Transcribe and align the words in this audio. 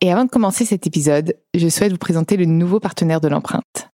Et 0.00 0.12
avant 0.12 0.24
de 0.24 0.30
commencer 0.30 0.64
cet 0.64 0.86
épisode, 0.86 1.36
je 1.54 1.68
souhaite 1.68 1.92
vous 1.92 1.98
présenter 1.98 2.36
le 2.36 2.44
nouveau 2.44 2.80
partenaire 2.80 3.20
de 3.20 3.28
l'empreinte. 3.28 3.88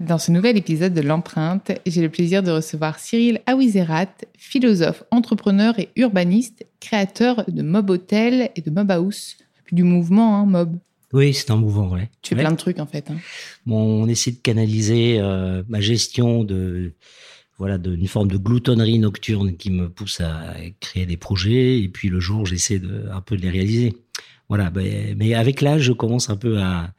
Dans 0.00 0.18
ce 0.18 0.32
nouvel 0.32 0.56
épisode 0.56 0.94
de 0.94 1.02
l'empreinte, 1.02 1.72
j'ai 1.86 2.00
le 2.00 2.08
plaisir 2.08 2.42
de 2.42 2.50
recevoir 2.50 2.98
Cyril 2.98 3.42
Awizerat, 3.46 4.08
philosophe, 4.36 5.04
entrepreneur 5.10 5.78
et 5.78 5.90
urbaniste, 5.94 6.66
créateur 6.80 7.44
de 7.46 7.62
Mob 7.62 7.90
Hotel 7.90 8.50
et 8.56 8.62
de 8.62 8.70
Mob 8.70 8.90
House, 8.90 9.36
puis 9.64 9.76
du 9.76 9.84
mouvement 9.84 10.36
hein, 10.36 10.46
Mob. 10.46 10.78
Oui, 11.12 11.34
c'est 11.34 11.50
un 11.50 11.56
mouvement, 11.56 11.90
ouais. 11.90 12.10
Tu 12.22 12.34
fais 12.34 12.40
plein 12.40 12.52
de 12.52 12.56
trucs 12.56 12.80
en 12.80 12.86
fait. 12.86 13.10
Hein. 13.10 13.18
Bon, 13.66 14.02
on 14.02 14.06
essaie 14.08 14.30
de 14.30 14.38
canaliser 14.38 15.18
euh, 15.20 15.62
ma 15.68 15.80
gestion 15.80 16.44
de 16.44 16.94
voilà 17.60 17.76
d'une 17.76 18.08
forme 18.08 18.28
de 18.28 18.38
gloutonnerie 18.38 18.98
nocturne 18.98 19.54
qui 19.54 19.70
me 19.70 19.90
pousse 19.90 20.22
à 20.22 20.54
créer 20.80 21.04
des 21.04 21.18
projets. 21.18 21.78
Et 21.82 21.88
puis 21.90 22.08
le 22.08 22.18
jour 22.18 22.46
j'essaie 22.46 22.78
de 22.78 23.06
un 23.12 23.20
peu 23.20 23.36
de 23.36 23.42
les 23.42 23.50
réaliser. 23.50 23.98
Voilà 24.48 24.70
ben, 24.70 25.14
mais 25.18 25.34
avec 25.34 25.60
l'âge 25.60 25.82
je 25.82 25.92
commence 25.92 26.30
un 26.30 26.36
peu 26.36 26.58
à 26.58 26.90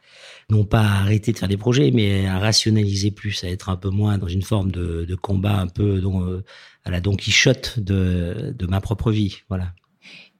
non 0.51 0.63
pas 0.63 0.81
à 0.81 1.01
arrêter 1.01 1.31
de 1.31 1.39
faire 1.39 1.49
des 1.49 1.57
projets 1.57 1.89
mais 1.89 2.27
à 2.27 2.37
rationaliser 2.37 3.09
plus 3.09 3.43
à 3.43 3.49
être 3.49 3.69
un 3.69 3.75
peu 3.75 3.89
moins 3.89 4.19
dans 4.19 4.27
une 4.27 4.43
forme 4.43 4.71
de, 4.71 5.15
combat 5.15 5.59
un 5.59 5.67
peu 5.67 5.99
euh, 6.05 6.43
à 6.85 6.91
la 6.91 7.01
Don 7.01 7.15
Quichotte 7.15 7.79
de, 7.79 8.53
de 8.55 8.67
ma 8.67 8.81
propre 8.81 9.11
vie. 9.11 9.39
Voilà. 9.49 9.73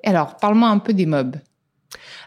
Alors 0.03 0.37
parle-moi 0.37 0.69
un 0.69 0.77
peu 0.77 0.93
des 0.93 1.07
mobs 1.07 1.35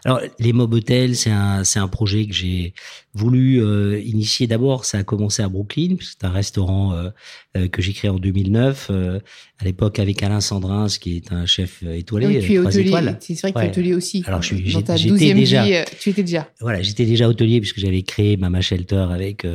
alors, 0.05 0.21
les 0.39 0.53
Mob 0.53 0.73
Hotels, 0.73 1.15
c'est 1.15 1.31
un, 1.31 1.63
c'est 1.63 1.79
un 1.79 1.87
projet 1.87 2.25
que 2.27 2.33
j'ai 2.33 2.73
voulu 3.15 3.63
euh, 3.63 3.99
initier 3.99 4.45
d'abord. 4.45 4.85
Ça 4.85 4.99
a 4.99 5.03
commencé 5.03 5.41
à 5.41 5.49
Brooklyn, 5.49 5.95
c'est 6.01 6.25
un 6.25 6.29
restaurant 6.29 6.93
euh, 6.93 7.09
euh, 7.57 7.67
que 7.67 7.81
j'ai 7.81 7.93
créé 7.93 8.11
en 8.11 8.19
2009, 8.19 8.91
à 8.91 9.63
l'époque 9.63 9.99
avec 9.99 10.21
Alain 10.21 10.41
Sandrin, 10.41 10.87
qui 10.87 11.15
est 11.15 11.31
un 11.31 11.45
chef 11.45 11.81
étoilé, 11.83 12.27
oui, 12.27 12.39
tu 12.39 12.53
es 12.53 12.59
hôtelier. 12.59 12.91
C'est 13.19 13.41
vrai 13.41 13.53
que 13.53 13.59
tu 13.59 13.65
es 13.65 13.69
hôtelier 13.69 13.93
aussi. 13.93 14.23
Alors, 14.27 14.41
je 14.41 14.55
suis, 14.55 14.69
j'étais 14.69 15.33
déjà, 15.33 15.63
vie, 15.63 15.83
tu 15.99 16.09
étais 16.09 16.23
déjà. 16.23 16.47
Voilà, 16.59 16.81
j'étais 16.81 17.05
déjà 17.05 17.29
hôtelier 17.29 17.61
puisque 17.61 17.79
j'avais 17.79 18.01
créé 18.01 18.37
Mama 18.37 18.61
Shelter 18.61 19.07
avec 19.09 19.47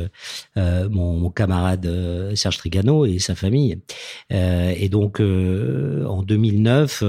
mon, 0.55 1.17
mon, 1.17 1.29
camarade 1.29 2.33
Serge 2.35 2.57
Trigano 2.57 3.05
et 3.05 3.19
sa 3.19 3.35
famille. 3.35 3.77
et 4.31 4.89
donc, 4.89 5.19
en 5.19 6.23
2009, 6.23 7.03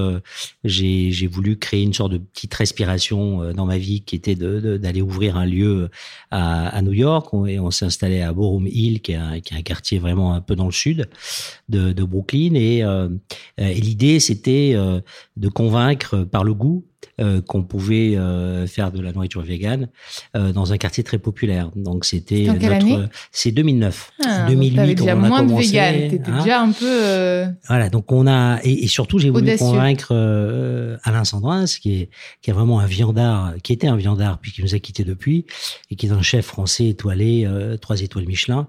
j'ai, 0.65 1.11
j'ai 1.11 1.27
voulu 1.27 1.57
créer 1.57 1.83
une 1.83 1.95
sorte 1.95 2.13
de 2.13 2.19
petite 2.19 2.55
respiration 2.55 3.02
euh, 3.11 3.53
dans 3.53 3.67
ma 3.67 3.79
vie 3.79 4.03
qui 4.03 4.17
était 4.17 4.35
d'aller 4.35 5.03
ouvrir 5.03 5.37
un 5.37 5.47
lieu 5.47 5.91
à, 6.31 6.69
à 6.69 6.83
New 6.83 6.93
York. 6.93 7.33
Et 7.49 7.59
on 7.59 7.71
s'est 7.71 7.85
installé 7.85 8.21
à 8.21 8.33
Borum 8.33 8.67
Hill 8.67 9.01
qui 9.01 9.13
est, 9.13 9.17
un, 9.17 9.41
qui 9.41 9.55
est, 9.55 9.57
un, 9.57 9.63
quartier 9.63 9.99
vraiment 9.99 10.35
un 10.35 10.41
peu 10.41 10.55
dans 10.55 10.67
le 10.67 10.73
sud 10.73 11.09
de, 11.69 11.93
de 11.93 12.05
Brooklyn. 12.05 12.55
Et, 12.55 12.83
euh, 12.85 13.09
et 13.59 13.81
l'idée 13.81 14.21
c'était 14.21 14.73
euh, 14.75 15.01
de 15.37 15.49
convaincre 15.49 16.25
par 16.25 16.45
le 16.45 16.55
goût 16.55 16.85
euh, 17.21 17.43
qu'on 17.43 17.63
pouvait 17.63 18.17
euh, 18.17 18.67
faire 18.67 18.91
de 18.91 18.99
la 19.01 19.13
nourriture 19.13 19.43
végane 19.43 19.89
euh, 20.35 20.51
dans 20.53 20.73
un 20.73 20.79
quartier 20.79 21.05
très 21.05 21.19
populaire. 21.19 21.71
Donc 21.77 22.07
c'était 22.07 22.45
notre 22.45 23.11
c'est 23.31 23.53
2009. 23.53 24.13
Ah, 24.25 24.47
2008 24.49 24.95
déjà 24.95 25.15
on 25.15 25.25
a 25.25 25.29
moins 25.29 25.39
commencé, 25.41 25.67
de 25.67 25.73
vegan, 25.73 26.11
t'étais 26.11 26.31
hein 26.31 26.39
déjà 26.39 26.63
un 26.63 26.73
peu 26.73 27.45
Voilà, 27.69 27.91
donc 27.91 28.11
on 28.13 28.27
a 28.27 28.61
et, 28.65 28.85
et 28.85 28.87
surtout 28.87 29.19
j'ai 29.19 29.29
voulu 29.29 29.57
convaincre 29.59 30.15
Alain 31.05 31.25
Sandrin 31.25 31.67
qui 31.67 32.01
est 32.01 32.11
qui 32.41 32.51
est 32.51 32.55
vraiment 32.55 32.81
un 32.81 32.87
viandard, 32.87 33.55
qui 33.63 33.75
était 33.75 33.89
un 33.89 33.97
viandard 33.97 34.39
puis 34.39 34.53
qui 34.53 34.63
nous 34.63 34.75
a 34.75 34.79
quitté 34.79 35.05
depuis 35.05 35.45
et 35.91 35.97
qui 35.97 36.07
est 36.07 36.13
un 36.13 36.23
chef 36.23 36.47
français 36.47 36.89
étoilé 36.89 37.47
trois 37.83 38.01
étoiles 38.01 38.27
Michelin 38.27 38.69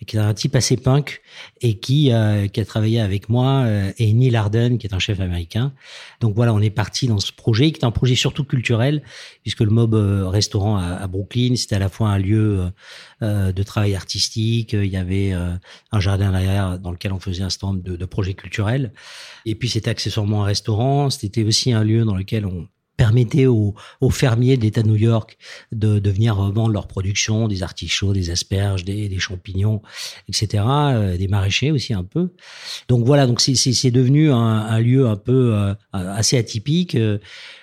et 0.00 0.04
qui 0.04 0.16
est 0.16 0.20
un 0.20 0.34
type 0.34 0.54
assez 0.54 0.76
punk 0.76 1.22
et 1.60 1.78
qui 1.78 2.12
qui 2.52 2.60
a 2.60 2.64
travaillé 2.64 3.00
avec 3.00 3.28
moi 3.28 3.66
et 3.98 4.12
Neil 4.12 4.36
Arden 4.36 4.78
qui 4.78 4.86
est 4.86 4.94
un 4.94 5.00
chef 5.00 5.18
américain. 5.18 5.72
Donc 6.20 6.34
voilà, 6.36 6.54
on 6.54 6.60
est 6.60 6.70
parti 6.70 7.08
dans 7.08 7.18
ce 7.18 7.32
projet 7.32 7.69
un 7.82 7.90
projet 7.90 8.14
surtout 8.14 8.44
culturel, 8.44 9.02
puisque 9.42 9.60
le 9.60 9.70
Mob 9.70 9.94
euh, 9.94 10.28
Restaurant 10.28 10.76
à, 10.76 11.06
Brooklyn, 11.06 11.56
c'était 11.56 11.76
à 11.76 11.78
la 11.78 11.88
fois 11.88 12.08
un 12.08 12.18
lieu 12.18 12.60
euh, 12.60 12.70
euh, 13.22 13.52
de 13.52 13.62
travail 13.62 13.94
artistique, 13.94 14.72
il 14.72 14.86
y 14.86 14.96
avait 14.96 15.32
un 15.32 16.00
jardin 16.00 16.30
derrière 16.32 16.78
dans 16.78 16.90
lequel 16.90 17.12
on 17.12 17.20
faisait 17.20 17.42
un 17.42 17.50
stand 17.50 17.82
de, 17.82 17.96
de 17.96 18.04
projets 18.04 18.34
culturels, 18.34 18.92
et 19.46 19.54
puis 19.54 19.68
c'était 19.68 19.90
accessoirement 19.90 20.42
un 20.42 20.46
restaurant, 20.46 21.10
c'était 21.10 21.44
aussi 21.44 21.72
un 21.72 21.84
lieu 21.84 22.04
dans 22.04 22.16
lequel 22.16 22.46
on 22.46 22.68
permettait 23.00 23.46
aux, 23.46 23.74
fermiers 24.10 24.58
de 24.58 24.62
l'État 24.62 24.82
de 24.82 24.88
New 24.88 25.02
York 25.10 25.38
de, 25.72 25.98
de 25.98 26.10
venir 26.10 26.34
vendre 26.34 26.68
leur 26.68 26.86
production, 26.86 27.48
des 27.48 27.62
artichauts, 27.62 28.12
des 28.12 28.28
asperges, 28.28 28.84
des, 28.84 29.18
champignons, 29.18 29.80
etc., 30.28 30.64
des 31.18 31.26
maraîchers 31.26 31.70
aussi 31.70 31.94
un 31.94 32.04
peu. 32.04 32.28
Donc 32.88 33.06
voilà, 33.06 33.26
donc 33.26 33.40
c'est 33.40 33.90
devenu 33.90 34.30
un, 34.30 34.78
lieu 34.80 35.08
un 35.08 35.16
peu 35.16 35.74
assez 35.92 36.36
atypique 36.36 36.94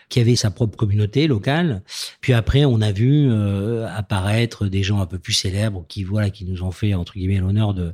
qui 0.09 0.19
avait 0.19 0.35
sa 0.35 0.51
propre 0.51 0.77
communauté 0.77 1.27
locale. 1.27 1.83
Puis 2.21 2.33
après, 2.33 2.65
on 2.65 2.81
a 2.81 2.91
vu 2.91 3.29
euh, 3.29 3.87
apparaître 3.95 4.67
des 4.67 4.83
gens 4.83 5.01
un 5.01 5.05
peu 5.05 5.19
plus 5.19 5.33
célèbres 5.33 5.85
qui 5.87 6.03
voilà 6.03 6.29
qui 6.29 6.45
nous 6.45 6.63
ont 6.63 6.71
fait 6.71 6.93
entre 6.93 7.13
guillemets 7.13 7.39
l'honneur 7.39 7.73
de, 7.73 7.93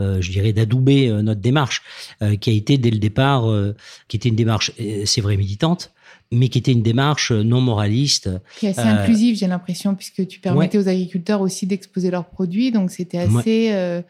euh, 0.00 0.20
je 0.20 0.30
dirais, 0.30 0.52
d'adouber 0.52 1.08
euh, 1.08 1.22
notre 1.22 1.40
démarche, 1.40 1.82
qui 2.40 2.50
a 2.50 2.52
été 2.52 2.78
dès 2.78 2.90
le 2.90 2.98
départ, 2.98 3.44
qui 4.08 4.16
était 4.16 4.28
une 4.28 4.36
démarche, 4.36 4.72
c'est 5.04 5.20
vrai, 5.20 5.36
militante 5.36 5.92
mais 6.32 6.48
qui 6.48 6.58
était 6.58 6.72
une 6.72 6.82
démarche 6.82 7.32
non 7.32 7.60
moraliste. 7.60 8.30
Qui 8.58 8.66
est 8.66 8.78
assez 8.78 8.88
inclusive, 8.88 9.36
j'ai 9.36 9.46
l'impression, 9.46 9.94
puisque 9.94 10.26
tu 10.26 10.40
permettais 10.40 10.78
aux 10.78 10.88
agriculteurs 10.88 11.40
aussi 11.40 11.66
d'exposer 11.66 12.10
leurs 12.10 12.26
produits, 12.26 12.70
donc 12.70 12.90
c'était 12.90 13.18
assez 13.18 14.02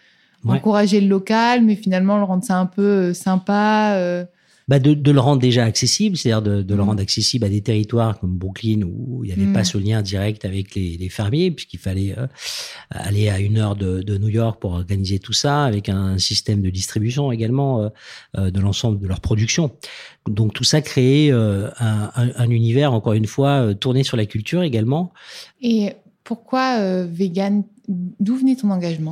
encourager 0.44 1.00
le 1.00 1.08
local, 1.08 1.64
mais 1.64 1.76
finalement 1.76 2.16
le 2.16 2.24
rendre 2.24 2.44
ça 2.44 2.58
un 2.58 2.66
peu 2.66 3.12
sympa 3.14 4.26
bah 4.70 4.78
de, 4.78 4.94
de, 4.94 5.10
le 5.10 5.18
rendre 5.18 5.42
déjà 5.42 5.64
accessible, 5.64 6.16
c'est-à-dire 6.16 6.42
de, 6.42 6.62
de 6.62 6.74
le 6.76 6.84
mmh. 6.84 6.86
rendre 6.86 7.02
accessible 7.02 7.44
à 7.44 7.48
des 7.48 7.60
territoires 7.60 8.20
comme 8.20 8.38
Brooklyn 8.38 8.82
où 8.84 9.24
il 9.24 9.26
n'y 9.26 9.32
avait 9.32 9.52
pas 9.52 9.62
mmh. 9.62 9.64
ce 9.64 9.78
lien 9.78 10.00
direct 10.00 10.44
avec 10.44 10.76
les, 10.76 10.96
les 10.96 11.08
fermiers, 11.08 11.50
puisqu'il 11.50 11.80
fallait 11.80 12.16
euh, 12.16 12.28
aller 12.90 13.28
à 13.28 13.40
une 13.40 13.58
heure 13.58 13.74
de, 13.74 14.00
de, 14.00 14.16
New 14.16 14.28
York 14.28 14.60
pour 14.60 14.74
organiser 14.74 15.18
tout 15.18 15.32
ça, 15.32 15.64
avec 15.64 15.88
un 15.88 16.18
système 16.18 16.62
de 16.62 16.70
distribution 16.70 17.32
également 17.32 17.82
euh, 17.82 17.88
euh 18.38 18.50
de 18.52 18.60
l'ensemble 18.60 19.00
de 19.00 19.08
leur 19.08 19.20
production. 19.20 19.72
Donc 20.28 20.52
tout 20.52 20.62
ça 20.62 20.80
créait 20.80 21.32
euh, 21.32 21.68
un, 21.80 22.12
un, 22.14 22.30
un, 22.36 22.50
univers, 22.50 22.92
encore 22.92 23.14
une 23.14 23.26
fois, 23.26 23.74
tourné 23.74 24.04
sur 24.04 24.16
la 24.16 24.26
culture 24.26 24.62
également. 24.62 25.12
Et 25.60 25.94
pourquoi 26.22 27.04
vegan 27.06 27.64
D'où 27.88 28.36
venait 28.36 28.54
ton 28.54 28.70
engagement? 28.70 29.10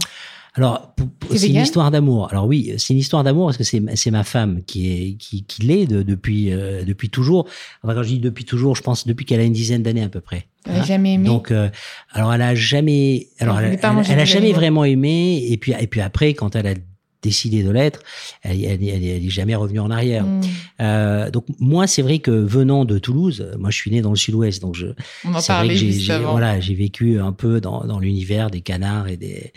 Alors, 0.54 0.94
c'est 1.34 1.48
une 1.48 1.56
histoire 1.56 1.90
d'amour. 1.90 2.28
Alors 2.30 2.46
oui, 2.46 2.74
c'est 2.78 2.92
une 2.92 2.98
histoire 2.98 3.22
d'amour 3.24 3.46
parce 3.46 3.56
que 3.56 3.64
c'est 3.64 3.82
c'est 3.94 4.10
ma 4.10 4.24
femme 4.24 4.62
qui 4.66 4.90
est 4.90 5.16
qui, 5.16 5.44
qui 5.44 5.62
l'est 5.62 5.86
depuis 5.86 6.52
euh, 6.52 6.84
depuis 6.84 7.10
toujours. 7.10 7.46
Enfin, 7.82 7.94
quand 7.94 8.02
je 8.02 8.08
dis 8.08 8.18
depuis 8.18 8.44
toujours, 8.44 8.74
je 8.74 8.82
pense 8.82 9.06
depuis 9.06 9.24
qu'elle 9.26 9.40
a 9.40 9.44
une 9.44 9.52
dizaine 9.52 9.82
d'années 9.82 10.02
à 10.02 10.08
peu 10.08 10.20
près. 10.20 10.46
Elle 10.66 10.80
a 10.80 10.84
jamais 10.84 11.14
aimé. 11.14 11.26
Donc, 11.26 11.50
euh, 11.50 11.68
alors 12.12 12.32
elle 12.34 12.42
a 12.42 12.54
jamais, 12.54 13.28
alors 13.38 13.60
elle, 13.60 13.78
elle, 13.82 14.20
a 14.20 14.24
jamais 14.24 14.52
vraiment 14.52 14.84
aimé. 14.84 15.46
Et 15.48 15.56
puis 15.56 15.74
et 15.78 15.86
puis 15.86 16.00
après, 16.00 16.34
quand 16.34 16.56
elle 16.56 16.66
a 16.66 16.74
décidé 17.22 17.62
de 17.62 17.70
l'être, 17.70 18.00
elle, 18.42 18.64
elle, 18.64 18.82
elle, 18.82 19.04
est 19.04 19.30
jamais 19.30 19.54
revenue 19.54 19.80
en 19.80 19.90
arrière. 19.90 20.24
Hmm. 20.24 20.40
Euh, 20.80 21.30
donc 21.30 21.44
moi, 21.58 21.86
c'est 21.86 22.02
vrai 22.02 22.18
que 22.20 22.30
venant 22.30 22.84
de 22.84 22.98
Toulouse, 22.98 23.52
moi 23.58 23.70
je 23.70 23.76
suis 23.76 23.90
né 23.90 24.00
dans 24.00 24.10
le 24.10 24.16
Sud-Ouest, 24.16 24.62
donc 24.62 24.74
je. 24.74 24.86
On 25.24 25.34
en 25.34 25.42
parlait 25.42 25.76
j'ai, 25.76 26.18
Voilà, 26.18 26.60
j'ai 26.60 26.74
vécu 26.74 27.18
un 27.18 27.32
peu 27.32 27.60
dans, 27.60 27.84
dans 27.84 27.98
l'univers 27.98 28.50
des 28.50 28.60
canards 28.60 29.08
et 29.08 29.16
des 29.16 29.52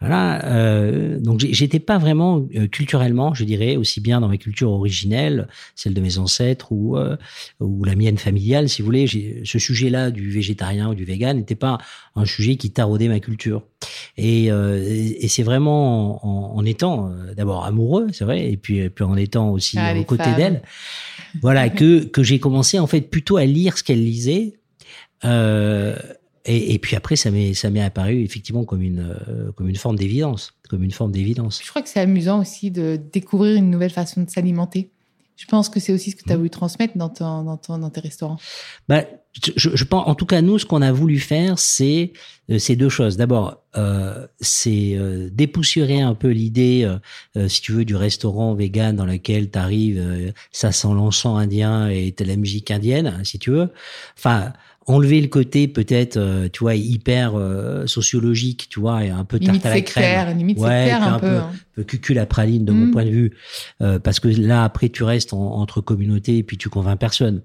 voilà. 0.00 0.44
Euh, 0.44 1.18
donc 1.18 1.40
j'étais 1.40 1.78
pas 1.78 1.98
vraiment 1.98 2.46
euh, 2.54 2.66
culturellement, 2.66 3.34
je 3.34 3.44
dirais, 3.44 3.76
aussi 3.76 4.00
bien 4.00 4.20
dans 4.20 4.28
ma 4.28 4.36
culture 4.36 4.70
originelle, 4.70 5.48
celle 5.74 5.94
de 5.94 6.00
mes 6.00 6.18
ancêtres 6.18 6.72
ou 6.72 6.96
euh, 6.96 7.16
ou 7.60 7.84
la 7.84 7.94
mienne 7.94 8.18
familiale, 8.18 8.68
si 8.68 8.82
vous 8.82 8.86
voulez. 8.86 9.06
Ce 9.44 9.58
sujet-là 9.58 10.10
du 10.10 10.30
végétarien 10.30 10.90
ou 10.90 10.94
du 10.94 11.04
vegan 11.04 11.36
n'était 11.36 11.54
pas 11.54 11.78
un 12.14 12.24
sujet 12.24 12.56
qui 12.56 12.70
taraudait 12.70 13.08
ma 13.08 13.20
culture. 13.20 13.62
Et, 14.16 14.50
euh, 14.50 14.82
et 14.82 15.28
c'est 15.28 15.42
vraiment 15.42 16.26
en, 16.26 16.56
en 16.56 16.64
étant 16.64 17.10
euh, 17.10 17.34
d'abord 17.34 17.64
amoureux, 17.64 18.08
c'est 18.12 18.24
vrai, 18.24 18.50
et 18.50 18.56
puis, 18.56 18.88
puis 18.88 19.04
en 19.04 19.16
étant 19.16 19.50
aussi 19.50 19.78
ah, 19.78 19.94
aux 19.94 20.04
côtés 20.04 20.34
d'elle, 20.34 20.62
voilà, 21.42 21.68
que, 21.68 22.04
que 22.04 22.22
j'ai 22.22 22.38
commencé 22.38 22.78
en 22.78 22.86
fait 22.86 23.02
plutôt 23.02 23.36
à 23.36 23.44
lire 23.44 23.76
ce 23.76 23.84
qu'elle 23.84 24.02
lisait. 24.02 24.58
Euh, 25.24 25.96
et, 26.46 26.74
et, 26.74 26.78
puis 26.78 26.96
après, 26.96 27.16
ça 27.16 27.30
m'est 27.30 27.54
ça 27.54 27.70
m'est 27.70 27.82
apparu 27.82 28.22
effectivement 28.22 28.64
comme 28.64 28.82
une 28.82 29.16
euh, 29.28 29.50
comme 29.52 29.68
une 29.68 29.76
forme 29.76 29.96
d'évidence, 29.96 30.52
comme 30.68 30.82
une 30.82 30.92
forme 30.92 31.10
d'évidence. 31.10 31.60
Je 31.62 31.68
crois 31.68 31.82
que 31.82 31.88
c'est 31.88 32.00
amusant 32.00 32.40
aussi 32.40 32.70
de 32.70 32.98
découvrir 33.12 33.56
une 33.56 33.70
nouvelle 33.70 33.90
façon 33.90 34.22
de 34.22 34.30
s'alimenter. 34.30 34.90
Je 35.36 35.44
pense 35.46 35.68
que 35.68 35.80
c'est 35.80 35.92
aussi 35.92 36.12
ce 36.12 36.16
que 36.16 36.22
tu 36.22 36.30
as 36.30 36.34
mmh. 36.34 36.38
voulu 36.38 36.50
transmettre 36.50 36.96
dans, 36.96 37.10
ton, 37.10 37.42
dans, 37.42 37.58
ton, 37.58 37.78
dans 37.78 37.90
tes 37.90 38.00
restaurants. 38.00 38.38
Bah, 38.88 39.04
je, 39.56 39.84
pense, 39.84 40.06
en 40.08 40.14
tout 40.14 40.26
cas, 40.26 40.40
nous, 40.40 40.58
ce 40.58 40.66
qu'on 40.66 40.82
a 40.82 40.92
voulu 40.92 41.18
faire, 41.18 41.58
c'est 41.58 42.12
euh, 42.50 42.58
ces 42.58 42.76
deux 42.76 42.88
choses. 42.88 43.16
D'abord, 43.16 43.62
euh, 43.76 44.26
c'est 44.40 44.92
euh, 44.94 45.28
dépoussiérer 45.32 46.00
un 46.00 46.14
peu 46.14 46.28
l'idée, 46.28 46.88
euh, 47.36 47.48
si 47.48 47.60
tu 47.60 47.72
veux, 47.72 47.84
du 47.84 47.96
restaurant 47.96 48.54
vegan 48.54 48.96
dans 48.96 49.06
lequel 49.06 49.50
tu 49.50 49.58
arrives, 49.58 50.32
ça 50.52 50.72
sent 50.72 50.88
l'encens 50.88 51.38
indien 51.38 51.88
et 51.88 52.12
t'as 52.12 52.24
la 52.24 52.36
musique 52.36 52.70
indienne, 52.70 53.20
si 53.24 53.38
tu 53.38 53.50
veux. 53.50 53.68
Enfin, 54.18 54.52
enlever 54.86 55.20
le 55.20 55.28
côté 55.28 55.68
peut-être, 55.68 56.16
euh, 56.16 56.48
tu 56.50 56.60
vois, 56.60 56.74
hyper 56.74 57.32
euh, 57.34 57.86
sociologique, 57.86 58.68
tu 58.70 58.80
vois, 58.80 59.04
et 59.04 59.10
un 59.10 59.24
peu 59.24 59.36
limite 59.36 59.62
tarte 59.62 59.72
à 59.72 59.76
la 59.76 59.82
crème. 59.82 60.38
Limite 60.38 60.58
ouais, 60.58 60.90
un, 60.90 61.14
un, 61.14 61.18
peu, 61.18 61.26
hein. 61.26 61.52
Peu 61.76 61.84
cucul 61.84 62.18
à 62.18 62.26
praline 62.26 62.64
de 62.64 62.72
mon 62.72 62.86
mm. 62.86 62.90
point 62.90 63.04
de 63.04 63.10
vue, 63.10 63.32
euh, 63.80 63.98
parce 63.98 64.18
que 64.18 64.28
là 64.28 64.64
après 64.64 64.88
tu 64.88 65.04
restes 65.04 65.32
entre 65.32 65.80
communautés 65.80 66.38
et 66.38 66.42
puis 66.42 66.56
tu 66.56 66.68
convaincs 66.68 66.98
personne. 66.98 67.42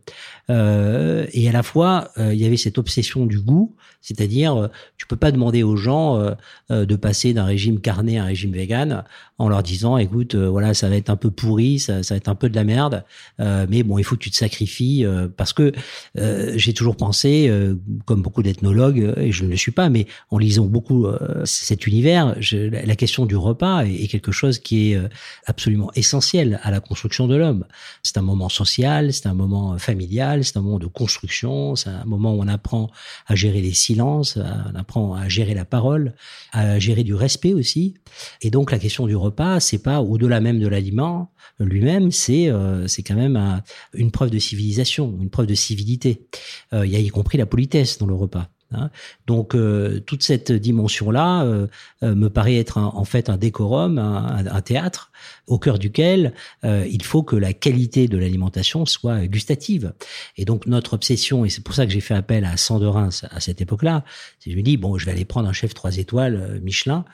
et 0.49 1.49
à 1.49 1.51
la 1.51 1.63
fois, 1.63 2.09
il 2.17 2.35
y 2.35 2.45
avait 2.45 2.57
cette 2.57 2.77
obsession 2.77 3.25
du 3.25 3.39
goût, 3.39 3.75
c'est-à-dire 4.01 4.69
tu 4.97 5.07
peux 5.07 5.15
pas 5.15 5.31
demander 5.31 5.63
aux 5.63 5.77
gens 5.77 6.35
de 6.69 6.95
passer 6.95 7.33
d'un 7.33 7.45
régime 7.45 7.79
carné 7.79 8.17
à 8.19 8.23
un 8.23 8.25
régime 8.25 8.51
vegan 8.51 9.03
en 9.37 9.47
leur 9.47 9.63
disant, 9.63 9.97
écoute, 9.97 10.35
voilà, 10.35 10.73
ça 10.73 10.89
va 10.89 10.95
être 10.97 11.09
un 11.09 11.15
peu 11.15 11.31
pourri, 11.31 11.79
ça, 11.79 12.03
ça 12.03 12.15
va 12.15 12.17
être 12.17 12.27
un 12.27 12.35
peu 12.35 12.49
de 12.49 12.55
la 12.55 12.65
merde, 12.65 13.05
mais 13.39 13.83
bon, 13.83 13.97
il 13.97 14.03
faut 14.03 14.15
que 14.15 14.21
tu 14.21 14.31
te 14.31 14.35
sacrifies 14.35 15.05
parce 15.37 15.53
que 15.53 15.71
j'ai 16.15 16.73
toujours 16.73 16.97
pensé 16.97 17.47
euh, 17.49 17.75
comme 18.05 18.21
beaucoup 18.21 18.43
d'ethnologues, 18.43 19.01
euh, 19.01 19.21
et 19.21 19.31
je 19.31 19.43
ne 19.43 19.49
le 19.49 19.55
suis 19.55 19.71
pas, 19.71 19.89
mais 19.89 20.05
en 20.29 20.37
lisant 20.37 20.65
beaucoup 20.65 21.05
euh, 21.05 21.41
cet 21.45 21.87
univers, 21.87 22.35
la 22.51 22.95
question 22.95 23.25
du 23.25 23.35
repas 23.35 23.85
est, 23.85 24.07
quelque 24.07 24.20
chose 24.29 24.59
qui 24.59 24.91
est 24.91 24.99
absolument 25.45 25.89
essentiel 25.95 26.59
à 26.63 26.69
la 26.69 26.81
construction 26.81 27.27
de 27.27 27.35
l'homme. 27.35 27.65
C'est 28.03 28.17
un 28.17 28.21
moment 28.21 28.49
social, 28.49 29.13
c'est 29.13 29.27
un 29.27 29.33
moment 29.33 29.77
familial, 29.77 30.43
c'est 30.43 30.57
un 30.57 30.61
moment 30.61 30.79
de 30.79 30.87
construction, 30.87 31.77
c'est 31.77 31.89
un 31.89 32.03
moment 32.03 32.35
où 32.35 32.41
on 32.43 32.47
apprend 32.49 32.91
à 33.27 33.35
gérer 33.35 33.61
les 33.61 33.71
silences, 33.71 34.37
on 34.37 34.75
apprend 34.75 35.13
à 35.13 35.29
gérer 35.29 35.53
la 35.53 35.63
parole, 35.63 36.13
à 36.51 36.77
gérer 36.77 37.05
du 37.05 37.15
respect 37.15 37.53
aussi. 37.53 37.93
Et 38.41 38.49
donc 38.49 38.71
la 38.71 38.79
question 38.79 39.07
du 39.07 39.15
repas, 39.15 39.61
c'est 39.61 39.81
pas 39.81 40.01
au-delà 40.01 40.41
même 40.41 40.59
de 40.59 40.67
l'aliment 40.67 41.31
lui-même, 41.59 42.11
c'est 42.11 42.51
c'est 42.87 43.03
quand 43.03 43.15
même 43.15 43.61
une 43.93 44.11
preuve 44.11 44.29
de 44.31 44.39
civilisation, 44.39 45.17
une 45.21 45.29
preuve 45.29 45.47
de 45.47 45.55
civilité. 45.55 46.27
Il 46.73 46.87
y 46.87 47.07
a 47.07 47.11
compris 47.11 47.37
la 47.37 47.45
politesse 47.45 47.97
dans 47.97 48.07
le 48.07 48.15
repas. 48.15 48.49
Hein. 48.73 48.89
Donc 49.27 49.55
euh, 49.55 49.99
toute 49.99 50.23
cette 50.23 50.51
dimension-là 50.51 51.43
euh, 51.43 51.67
euh, 52.03 52.15
me 52.15 52.29
paraît 52.29 52.57
être 52.57 52.77
en 52.77 53.03
fait 53.05 53.29
un 53.29 53.37
décorum, 53.37 53.97
un, 53.97 54.61
théâtre 54.61 55.11
au 55.47 55.57
cœur 55.57 55.79
duquel 55.79 56.33
il 56.63 57.03
faut 57.03 57.23
que 57.23 57.35
la 57.35 57.53
qualité 57.53 58.07
de 58.07 58.17
l'alimentation 58.17 58.85
soit 58.85 59.25
gustative. 59.27 59.93
Et 60.37 60.45
donc 60.45 60.67
notre 60.67 60.93
obsession, 60.93 61.45
et 61.45 61.49
c'est 61.49 61.63
pour 61.63 61.73
ça 61.73 61.85
que 61.85 61.91
j'ai 61.91 61.99
fait 61.99 62.13
appel 62.13 62.45
à 62.45 62.57
Sanderin 62.57 63.09
à 63.29 63.39
cette 63.39 63.59
époque-là, 63.59 64.03
c'est 64.39 64.51
je 64.51 64.55
me 64.55 64.61
dis 64.61 64.77
bon, 64.77 64.97
je 64.97 65.05
vais 65.05 65.11
aller 65.11 65.25
prendre 65.25 65.49
un 65.49 65.53
chef 65.53 65.73
trois 65.73 65.97
étoiles 65.97 66.59
Michelin, 66.63 67.05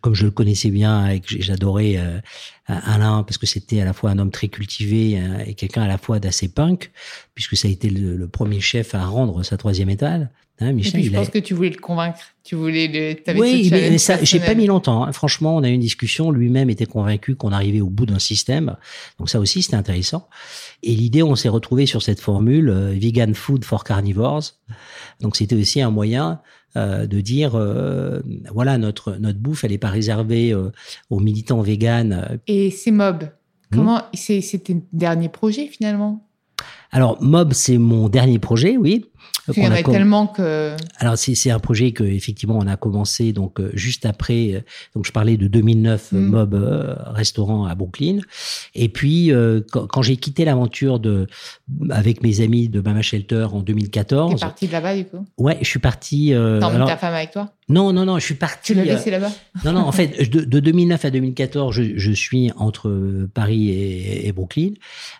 comme 0.00 0.14
je 0.14 0.24
le 0.24 0.30
connaissais 0.30 0.70
bien 0.70 1.08
et 1.08 1.20
que 1.20 1.40
j'adorais 1.40 2.22
Alain 2.66 3.22
parce 3.22 3.38
que 3.38 3.46
c'était 3.46 3.80
à 3.80 3.84
la 3.84 3.92
fois 3.92 4.10
un 4.10 4.18
homme 4.18 4.32
très 4.32 4.48
cultivé 4.48 5.22
et 5.46 5.54
quelqu'un 5.54 5.82
à 5.82 5.88
la 5.88 5.98
fois 5.98 6.18
d'assez 6.18 6.48
punk, 6.48 6.90
puisque 7.34 7.56
ça 7.56 7.68
a 7.68 7.70
été 7.70 7.88
le, 7.88 8.26
premier 8.26 8.60
chef 8.60 8.94
à 8.94 9.04
rendre 9.04 9.42
sa 9.44 9.56
troisième 9.56 9.90
étoile. 9.90 10.30
Hein, 10.58 10.72
Michel, 10.72 11.02
je 11.04 11.10
pense 11.10 11.28
que 11.28 11.38
tu 11.38 11.52
voulais 11.52 11.70
le 11.70 11.78
convaincre. 11.78 12.18
Tu 12.42 12.54
voulais 12.54 12.88
le. 12.88 13.38
Oui, 13.38 13.68
mais 13.70 13.98
ça, 13.98 14.22
j'ai 14.22 14.40
pas 14.40 14.54
mis 14.54 14.66
longtemps. 14.66 15.04
Hein. 15.04 15.12
Franchement, 15.12 15.54
on 15.54 15.62
a 15.62 15.68
eu 15.68 15.72
une 15.72 15.80
discussion. 15.80 16.30
Lui-même 16.30 16.70
était 16.70 16.86
convaincu 16.86 17.34
qu'on 17.34 17.52
arrivait 17.52 17.82
au 17.82 17.90
bout 17.90 18.06
d'un 18.06 18.18
système. 18.18 18.76
Donc 19.18 19.28
ça 19.28 19.38
aussi, 19.38 19.60
c'était 19.62 19.76
intéressant. 19.76 20.28
Et 20.82 20.92
l'idée, 20.92 21.22
on 21.22 21.36
s'est 21.36 21.50
retrouvé 21.50 21.84
sur 21.84 22.02
cette 22.02 22.20
formule 22.20 22.70
euh, 22.70 22.92
vegan 22.92 23.34
food 23.34 23.64
for 23.64 23.84
carnivores. 23.84 24.54
Donc 25.20 25.36
c'était 25.36 25.56
aussi 25.56 25.82
un 25.82 25.90
moyen 25.90 26.40
euh, 26.76 27.06
de 27.06 27.20
dire 27.20 27.54
euh, 27.54 28.22
voilà 28.50 28.78
notre 28.78 29.16
notre 29.16 29.38
bouffe, 29.38 29.64
elle 29.64 29.72
est 29.72 29.78
pas 29.78 29.90
réservée 29.90 30.54
aux 31.10 31.20
militants 31.20 31.60
véganes. 31.60 32.40
Et 32.46 32.70
ces 32.70 32.92
mobs, 32.92 33.28
comment 33.70 33.98
hmm? 33.98 34.40
c'était 34.40 34.74
le 34.74 34.82
dernier 34.92 35.28
projet 35.28 35.66
finalement? 35.66 36.26
Alors, 36.92 37.22
Mob, 37.22 37.52
c'est 37.52 37.78
mon 37.78 38.08
dernier 38.08 38.38
projet, 38.38 38.76
oui. 38.76 39.06
Il 39.54 39.62
y 39.62 39.66
en 39.66 39.72
a 39.72 39.82
tellement 39.82 40.26
que. 40.26 40.76
Alors 40.98 41.16
c'est 41.16 41.50
un 41.50 41.58
projet 41.58 41.92
que 41.92 42.04
effectivement 42.04 42.58
on 42.58 42.66
a 42.66 42.76
commencé 42.76 43.32
donc 43.32 43.60
euh, 43.60 43.70
juste 43.74 44.06
après. 44.06 44.54
Euh, 44.54 44.60
donc 44.94 45.06
je 45.06 45.12
parlais 45.12 45.36
de 45.36 45.46
2009 45.46 46.12
mm. 46.12 46.18
Mob 46.18 46.54
euh, 46.54 46.94
restaurant 47.06 47.66
à 47.66 47.74
Brooklyn. 47.74 48.18
Et 48.74 48.88
puis 48.88 49.32
quand, 49.70 49.86
quand 49.86 50.02
j'ai 50.02 50.16
quitté 50.16 50.44
l'aventure 50.44 50.98
de 50.98 51.26
avec 51.90 52.22
mes 52.22 52.40
amis 52.40 52.68
de 52.68 52.80
Mama 52.80 53.02
Shelter 53.02 53.46
en 53.52 53.60
2014. 53.60 54.34
T'es 54.34 54.40
parti 54.40 54.66
de 54.66 54.72
là-bas 54.72 54.96
du 54.96 55.04
coup? 55.04 55.24
Ouais, 55.38 55.58
je 55.60 55.66
suis 55.66 55.78
parti. 55.78 56.32
Euh, 56.32 56.60
T'as 56.60 56.86
ta 56.86 56.96
femme 56.96 57.14
avec 57.14 57.32
toi? 57.32 57.50
Non, 57.68 57.92
non, 57.92 58.04
non, 58.04 58.18
je 58.20 58.24
suis 58.24 58.34
parti. 58.34 58.72
Tu 58.72 58.74
l'as 58.74 58.84
laissé 58.84 59.10
là-bas? 59.10 59.30
Non, 59.64 59.72
non, 59.72 59.80
en 59.80 59.92
fait, 59.92 60.30
de, 60.30 60.44
de 60.44 60.60
2009 60.60 61.04
à 61.04 61.10
2014, 61.10 61.74
je, 61.74 61.96
je 61.96 62.12
suis 62.12 62.52
entre 62.56 63.26
Paris 63.34 63.70
et, 63.70 64.28
et 64.28 64.32
Brooklyn 64.32 64.70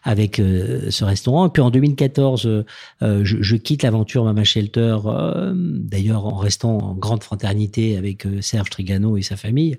avec 0.05 0.37
ce 0.37 1.05
restaurant. 1.05 1.47
Et 1.47 1.51
puis 1.51 1.63
en 1.63 1.71
2014, 1.71 2.65
je, 3.03 3.23
je 3.23 3.57
quitte 3.57 3.83
l'aventure 3.83 3.96
Mama 4.17 4.45
Shelter, 4.45 4.97
euh, 5.07 5.53
d'ailleurs 5.55 6.27
en 6.27 6.37
restant 6.37 6.79
en 6.79 6.95
grande 6.95 7.23
fraternité 7.23 7.97
avec 7.97 8.27
euh, 8.27 8.41
Serge 8.41 8.71
Trigano 8.71 9.17
et 9.17 9.23
sa 9.23 9.37
famille. 9.37 9.77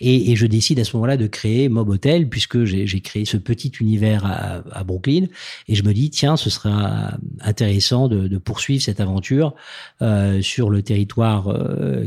Et, 0.00 0.36
je 0.36 0.46
décide 0.46 0.78
à 0.78 0.84
ce 0.84 0.94
moment-là 0.96 1.16
de 1.16 1.26
créer 1.26 1.68
Mob 1.68 1.88
Hotel, 1.88 2.28
puisque 2.28 2.64
j'ai 2.64 3.00
créé 3.00 3.24
ce 3.24 3.36
petit 3.36 3.72
univers 3.80 4.24
à, 4.72 4.84
Brooklyn. 4.84 5.26
Et 5.66 5.74
je 5.74 5.82
me 5.82 5.92
dis, 5.92 6.10
tiens, 6.10 6.36
ce 6.36 6.48
sera 6.48 7.12
intéressant 7.40 8.06
de, 8.08 8.38
poursuivre 8.38 8.82
cette 8.82 9.00
aventure 9.00 9.54
euh, 10.00 10.40
sur 10.42 10.70
le 10.70 10.82
territoire 10.82 11.44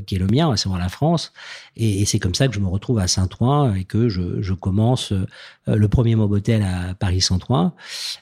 qui 0.06 0.16
est 0.16 0.20
le 0.20 0.28
mien, 0.28 0.50
à 0.52 0.58
savoir 0.58 0.80
la 0.80 0.88
France. 0.88 1.34
Et, 1.76 2.06
c'est 2.06 2.20
comme 2.20 2.36
ça 2.36 2.48
que 2.48 2.54
je 2.54 2.60
me 2.60 2.68
retrouve 2.68 3.00
à 3.00 3.08
Saint-Ouen 3.08 3.74
et 3.76 3.84
que 3.84 4.08
je, 4.08 4.54
commence 4.54 5.14
le 5.68 5.88
premier 5.88 6.16
Mob 6.16 6.32
Hotel 6.32 6.62
à 6.64 6.94
Paris-Saint-Ouen, 6.94 7.74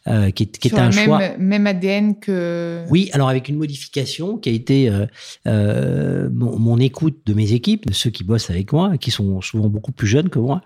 qui 0.05 0.43
est, 0.43 0.57
qui 0.57 0.67
est 0.69 0.79
un 0.79 0.89
même, 0.89 1.05
choix. 1.05 1.19
Même 1.37 1.67
ADN 1.67 2.19
que. 2.19 2.83
Oui, 2.89 3.09
alors 3.13 3.28
avec 3.29 3.49
une 3.49 3.57
modification 3.57 4.37
qui 4.37 4.49
a 4.49 4.51
été 4.51 4.89
euh, 4.89 5.05
euh, 5.47 6.29
mon, 6.31 6.77
écoute 6.79 7.17
de 7.25 7.33
mes 7.33 7.53
équipes, 7.53 7.87
de 7.87 7.93
ceux 7.93 8.09
qui 8.09 8.23
bossent 8.23 8.49
avec 8.49 8.73
moi, 8.73 8.97
qui 8.97 9.11
sont 9.11 9.41
souvent 9.41 9.67
beaucoup 9.67 9.91
plus 9.91 10.07
jeunes 10.07 10.29
que 10.29 10.39
moi, 10.39 10.61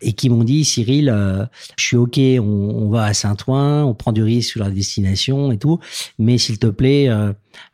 et 0.00 0.12
qui 0.12 0.28
m'ont 0.28 0.44
dit 0.44 0.64
Cyril, 0.64 1.08
euh, 1.08 1.44
je 1.76 1.84
suis 1.84 1.96
ok, 1.96 2.18
on, 2.18 2.88
va 2.90 3.04
à 3.04 3.14
Saint-Ouen, 3.14 3.84
on 3.84 3.94
prend 3.94 4.12
du 4.12 4.22
risque 4.22 4.50
sur 4.50 4.60
la 4.60 4.70
destination 4.70 5.52
et 5.52 5.58
tout, 5.58 5.78
mais 6.18 6.38
s'il 6.38 6.58
te 6.58 6.66
plaît. 6.66 7.08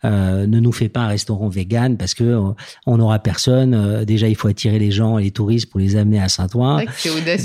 Euh, 0.04 0.46
ne 0.46 0.60
nous 0.60 0.72
fais 0.72 0.88
pas 0.88 1.00
un 1.00 1.08
restaurant 1.08 1.48
vegan 1.48 1.96
parce 1.96 2.14
que 2.14 2.24
euh, 2.24 2.50
on 2.86 2.98
n'aura 2.98 3.18
personne. 3.18 3.74
Euh, 3.74 4.04
déjà, 4.04 4.28
il 4.28 4.36
faut 4.36 4.48
attirer 4.48 4.78
les 4.78 4.90
gens, 4.90 5.16
les 5.16 5.30
touristes 5.30 5.70
pour 5.70 5.80
les 5.80 5.96
amener 5.96 6.20
à 6.20 6.28
Saint-Ouen. 6.28 6.84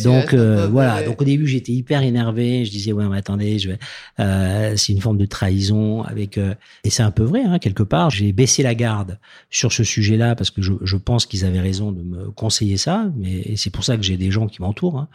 Donc 0.04 0.34
voilà. 0.34 1.04
Donc 1.04 1.22
au 1.22 1.26
début, 1.26 1.48
j'étais 1.48 1.72
hyper 1.72 2.02
énervé. 2.02 2.66
Je 2.66 2.72
disais 2.72 2.92
ouais, 2.92 3.06
mais 3.10 3.18
attendez, 3.18 3.60
je 3.60 3.70
vais. 3.70 4.78
c'est 4.78 4.94
une 4.94 5.02
forme 5.02 5.18
de 5.18 5.26
trahison 5.26 6.04
avec. 6.04 6.38
et 6.38 6.90
c'est 6.90 7.04
un 7.04 7.12
peu 7.12 7.24
vrai 7.24 7.44
hein, 7.44 7.60
quelque 7.60 7.84
part. 7.84 8.10
J'ai 8.10 8.34
baissé 8.34 8.64
la 8.64 8.76
garde 8.76 9.20
sur 9.50 9.72
ce 9.72 9.84
sujet-là 9.84 10.36
parce 10.36 10.52
que 10.52 10.62
je, 10.62 10.74
je 10.82 10.98
pense 10.98 11.26
qu'ils 11.26 11.46
avaient 11.46 11.60
raison 11.60 11.92
de 11.92 12.02
me 12.02 12.32
conseiller 12.32 12.78
ça. 12.78 13.10
Mais 13.18 13.56
c'est 13.56 13.70
pour 13.70 13.84
ça 13.84 13.98
que 13.98 14.04
j'ai 14.04 14.18
des 14.18 14.32
gens 14.32 14.48
qui 14.48 14.62
m'entourent, 14.62 15.00
hein, 15.00 15.08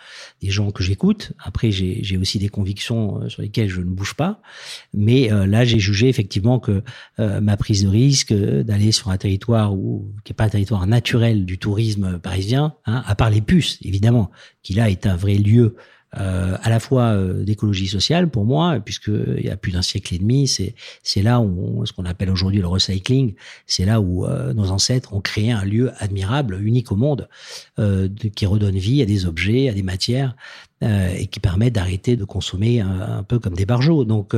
des 0.43 0.51
gens 0.51 0.71
que 0.71 0.83
j'écoute. 0.83 1.33
Après, 1.39 1.71
j'ai 1.71 2.17
aussi 2.17 2.39
des 2.39 2.49
convictions 2.49 3.29
sur 3.29 3.43
lesquelles 3.43 3.69
je 3.69 3.81
ne 3.81 3.87
bouge 3.91 4.15
pas. 4.15 4.41
Mais 4.95 5.29
là, 5.47 5.65
j'ai 5.65 5.79
jugé 5.79 6.09
effectivement 6.09 6.59
que 6.59 6.83
euh, 7.19 7.41
ma 7.41 7.57
prise 7.57 7.85
de 7.85 7.89
risque 7.89 8.33
euh, 8.33 8.63
d'aller 8.63 8.93
sur 8.93 9.11
un 9.11 9.17
territoire 9.17 9.75
où, 9.75 10.13
qui 10.25 10.33
n'est 10.33 10.37
pas 10.37 10.45
un 10.45 10.49
territoire 10.49 10.87
naturel 10.87 11.47
du 11.47 11.59
tourisme 11.59 12.19
parisien, 12.19 12.75
hein, 12.87 13.03
à 13.07 13.15
part 13.15 13.31
les 13.31 13.41
puces, 13.41 13.79
évidemment, 13.83 14.31
qui 14.63 14.75
là 14.75 14.91
est 14.91 15.07
un 15.07 15.17
vrai 15.17 15.35
lieu 15.35 15.77
euh, 16.19 16.57
à 16.63 16.71
la 16.71 16.81
fois 16.81 17.13
euh, 17.13 17.43
d'écologie 17.45 17.89
sociale 17.89 18.31
pour 18.31 18.45
moi, 18.45 18.79
puisque 18.83 19.09
il 19.09 19.45
y 19.45 19.51
a 19.51 19.57
plus 19.57 19.73
d'un 19.73 19.83
siècle 19.83 20.15
et 20.15 20.19
demi, 20.19 20.47
c'est 20.47 20.75
c'est 21.03 21.21
là 21.21 21.41
où 21.41 21.85
ce 21.85 21.93
qu'on 21.93 22.05
appelle 22.05 22.31
aujourd'hui 22.31 22.61
le 22.61 22.69
recycling, 22.69 23.35
c'est 23.67 23.85
là 23.85 24.01
où 24.01 24.27
nos 24.55 24.71
ancêtres 24.71 25.13
ont 25.15 25.21
créé 25.21 25.53
un 25.53 25.65
lieu 25.65 25.93
admirable, 25.99 26.59
unique 26.63 26.93
au 26.93 26.97
monde, 26.97 27.29
euh, 27.79 28.09
qui 28.35 28.47
redonne 28.47 28.77
vie 28.77 29.03
à 29.03 29.07
des 29.07 29.27
objets, 29.27 29.69
à 29.69 29.73
des 29.73 29.83
matières, 29.83 30.37
et 30.83 31.27
qui 31.27 31.41
permet 31.41 31.71
d'arrêter 31.71 32.17
de 32.17 32.25
consommer 32.25 32.81
un, 32.81 33.23
peu 33.23 33.39
comme 33.39 33.55
des 33.55 33.65
barjots. 33.65 34.05
Donc 34.05 34.35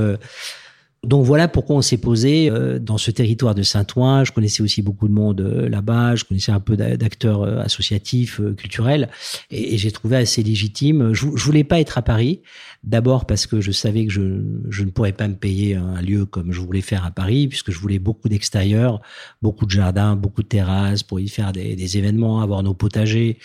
donc 1.05 1.25
voilà 1.25 1.47
pourquoi 1.47 1.77
on 1.77 1.83
s'est 1.83 1.99
posé 1.99 2.51
euh, 2.51 2.81
dans 2.81 2.99
ce 2.99 3.13
territoire 3.13 3.55
de 3.55 3.63
Saint-Ouen. 3.63 4.25
Je 4.25 4.33
connaissais 4.33 4.65
aussi 4.65 4.83
beaucoup 4.83 5.07
de 5.07 5.13
monde 5.13 5.41
euh, 5.41 5.69
là-bas. 5.69 6.17
Je 6.17 6.25
connaissais 6.25 6.51
un 6.51 6.59
peu 6.59 6.77
d'acteurs 6.77 7.43
euh, 7.43 7.61
associatifs, 7.61 8.41
culturels, 8.57 9.09
et, 9.51 9.79
j'ai 9.79 9.93
trouvé 9.93 10.17
assez 10.17 10.43
légitime. 10.43 11.13
Je, 11.15 11.27
je 11.37 11.45
voulais 11.45 11.63
pas 11.63 11.79
être 11.79 11.99
à 11.99 12.03
Paris. 12.03 12.43
D'abord 12.83 13.27
parce 13.27 13.47
que 13.47 13.61
je 13.61 13.71
savais 13.71 14.07
que 14.07 14.13
je, 14.13 14.43
je, 14.71 14.83
ne 14.83 14.91
pourrais 14.91 15.13
pas 15.13 15.29
me 15.29 15.35
payer 15.35 15.77
un 15.77 16.01
lieu 16.01 16.27
comme 16.27 16.53
je 16.53 16.61
voulais 16.61 16.81
faire 16.81 17.05
à 17.05 17.11
Paris, 17.13 17.47
puisque 17.47 17.71
je 17.71 17.79
voulais 17.79 17.99
beaucoup 17.99 18.29
d'extérieur, 18.29 19.01
beaucoup 19.41 19.67
de 19.67 19.71
jardins, 19.71 20.17
beaucoup 20.17 20.43
de 20.43 20.49
terrasses 20.49 21.03
pour 21.05 21.21
y 21.21 21.29
faire 21.29 21.53
des, 21.53 21.77
des, 21.77 21.99
événements, 21.99 22.41
avoir 22.41 22.63
nos 22.63 22.75
potagers. 22.75 23.39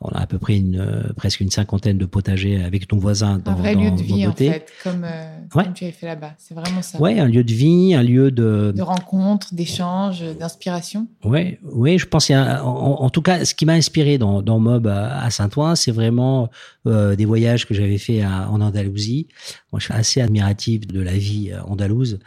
On 0.00 0.08
a 0.08 0.20
à 0.20 0.26
peu 0.26 0.38
près 0.38 0.56
une, 0.56 1.12
presque 1.16 1.40
une 1.40 1.50
cinquantaine 1.50 1.98
de 1.98 2.06
potagers 2.06 2.62
avec 2.62 2.90
nos 2.92 2.98
voisins 2.98 3.38
dans 3.38 3.52
Un 3.52 3.56
vrai 3.56 3.74
lieu 3.74 3.90
de 3.90 4.02
vie, 4.02 4.26
en 4.26 4.32
fait, 4.32 4.72
comme, 4.82 5.06
comme 5.50 5.72
tu 5.72 5.84
avais 5.84 5.92
fait 5.92 6.06
là-bas. 6.06 6.32
C'est 6.38 6.54
vraiment 6.54 6.82
ça. 6.82 7.00
Ouais, 7.00 7.18
un 7.18 7.26
lieu 7.26 7.44
de 7.44 7.52
vie, 7.52 7.94
un 7.94 8.02
lieu 8.02 8.30
de 8.30 8.72
de 8.74 8.82
rencontre, 8.82 9.54
d'échange, 9.54 10.22
d'inspiration. 10.38 11.06
Ouais, 11.24 11.58
oui, 11.62 11.98
je 11.98 12.06
pense. 12.06 12.30
en, 12.30 12.64
en, 12.64 13.10
tout 13.10 13.22
cas, 13.22 13.44
ce 13.44 13.54
qui 13.54 13.66
m'a 13.66 13.74
inspiré 13.74 14.18
dans, 14.18 14.42
dans 14.42 14.58
Mob 14.58 14.86
à 14.86 15.30
Saint-Ouen, 15.30 15.74
c'est 15.74 15.92
vraiment 15.92 16.50
euh, 16.86 17.16
des 17.16 17.24
voyages 17.24 17.66
que 17.66 17.74
j'avais 17.74 17.98
fait 17.98 18.24
en 18.24 18.60
Andalousie. 18.60 19.26
Moi, 19.72 19.80
je 19.80 19.86
suis 19.86 19.94
assez 19.94 20.20
admiratif 20.20 20.86
de 20.86 21.00
la 21.00 21.12
vie 21.12 21.50
euh, 21.52 21.60
andalouse 21.62 22.20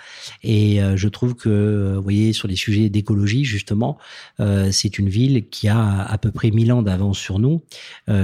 et 0.43 0.81
euh, 0.81 0.97
je 0.97 1.07
trouve 1.07 1.35
que, 1.35 1.93
vous 1.95 2.03
voyez, 2.03 2.33
sur 2.33 2.47
les 2.47 2.55
sujets 2.55 2.89
d'écologie, 2.89 3.45
justement, 3.45 3.97
c'est 4.71 4.99
une 4.99 5.09
ville 5.09 5.49
qui 5.49 5.67
a 5.67 6.01
à 6.01 6.17
peu 6.17 6.31
près 6.31 6.51
1000 6.51 6.71
ans 6.71 6.81
d'avance 6.81 7.17
sur 7.17 7.39
nous, 7.39 7.61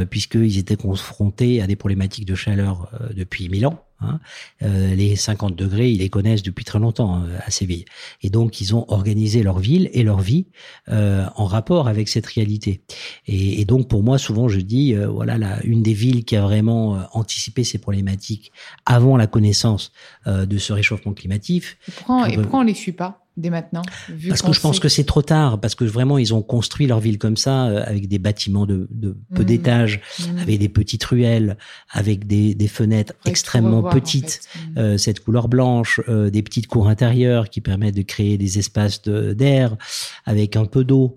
puisqu'ils 0.10 0.58
étaient 0.58 0.76
confrontés 0.76 1.62
à 1.62 1.68
des 1.68 1.76
problématiques 1.76 2.26
de 2.26 2.36
chaleur 2.36 2.90
depuis 3.16 3.50
1000 3.50 3.68
ans. 3.68 3.85
Hein. 4.02 4.20
Euh, 4.62 4.94
les 4.94 5.16
50 5.16 5.56
degrés, 5.56 5.90
ils 5.90 6.00
les 6.00 6.10
connaissent 6.10 6.44
depuis 6.44 6.66
très 6.66 6.80
longtemps 6.80 7.16
hein, 7.16 7.28
à 7.46 7.52
Séville. 7.52 7.86
Et 8.22 8.30
donc, 8.30 8.60
ils 8.62 8.76
ont 8.76 8.86
organisé 8.90 9.44
leur 9.44 9.60
ville 9.60 9.90
et 9.94 10.04
leur 10.04 10.20
vie 10.20 10.48
euh, 10.90 11.26
en 11.36 11.46
rapport 11.46 11.88
avec 11.88 12.10
cette 12.10 12.26
réalité. 12.26 12.82
Et, 13.28 13.62
et, 13.62 13.66
donc, 13.66 13.88
pour 13.88 14.04
moi, 14.04 14.18
souvent, 14.18 14.48
je 14.48 14.60
dis, 14.60 14.94
euh, 14.94 15.08
voilà, 15.08 15.38
la, 15.38 15.64
une 15.64 15.82
des 15.82 15.94
villes 15.94 16.26
qui 16.26 16.36
a 16.36 16.42
vraiment 16.42 16.96
euh, 16.96 17.02
anticipé 17.14 17.64
ces 17.64 17.78
problématiques 17.78 18.52
avant 18.86 19.18
la 19.18 19.28
connaissance 19.28 19.92
euh, 20.28 20.46
de 20.46 20.58
ce 20.58 20.74
réchauffement 20.74 21.14
climatique. 21.14 21.66
Et 21.88 21.92
pourquoi, 21.92 22.30
et 22.30 22.36
pourquoi 22.36 22.60
on 22.60 22.64
les 22.64 22.74
suit 22.74 22.92
pas? 22.92 23.25
Dès 23.38 23.50
maintenant 23.50 23.82
Parce 24.30 24.42
que 24.42 24.54
je 24.54 24.60
pense 24.60 24.80
que 24.80 24.90
c'est 24.90 25.04
trop 25.04 25.22
tard, 25.22 25.60
parce 25.60 25.76
que 25.76 25.84
vraiment 25.84 26.18
ils 26.18 26.34
ont 26.34 26.42
construit 26.42 26.88
leur 26.88 27.00
ville 27.00 27.18
comme 27.18 27.38
ça, 27.38 27.66
euh, 27.66 27.84
avec 27.86 28.08
des 28.08 28.20
bâtiments 28.20 28.66
de, 28.66 28.88
de 28.92 29.18
peu 29.34 29.42
mmh. 29.42 29.46
d'étages, 29.46 30.02
mmh. 30.20 30.38
avec 30.40 30.60
des 30.60 30.70
petites 30.70 31.04
ruelles, 31.04 31.58
avec 31.92 32.28
des, 32.28 32.56
des 32.56 32.68
fenêtres 32.68 33.14
extrêmement 33.26 33.84
petites, 33.84 34.42
mmh. 34.42 34.80
euh, 34.80 34.98
cette 34.98 35.20
couleur 35.20 35.48
blanche, 35.48 36.02
euh, 36.08 36.30
des 36.30 36.44
petites 36.44 36.68
cours 36.68 36.88
intérieures 36.88 37.50
qui 37.50 37.62
permettent 37.62 37.96
de 37.96 38.02
créer 38.02 38.38
des 38.38 38.60
espaces 38.60 39.02
d'air, 39.02 39.76
avec 40.26 40.56
un 40.56 40.66
peu 40.66 40.84
d'eau 40.84 41.16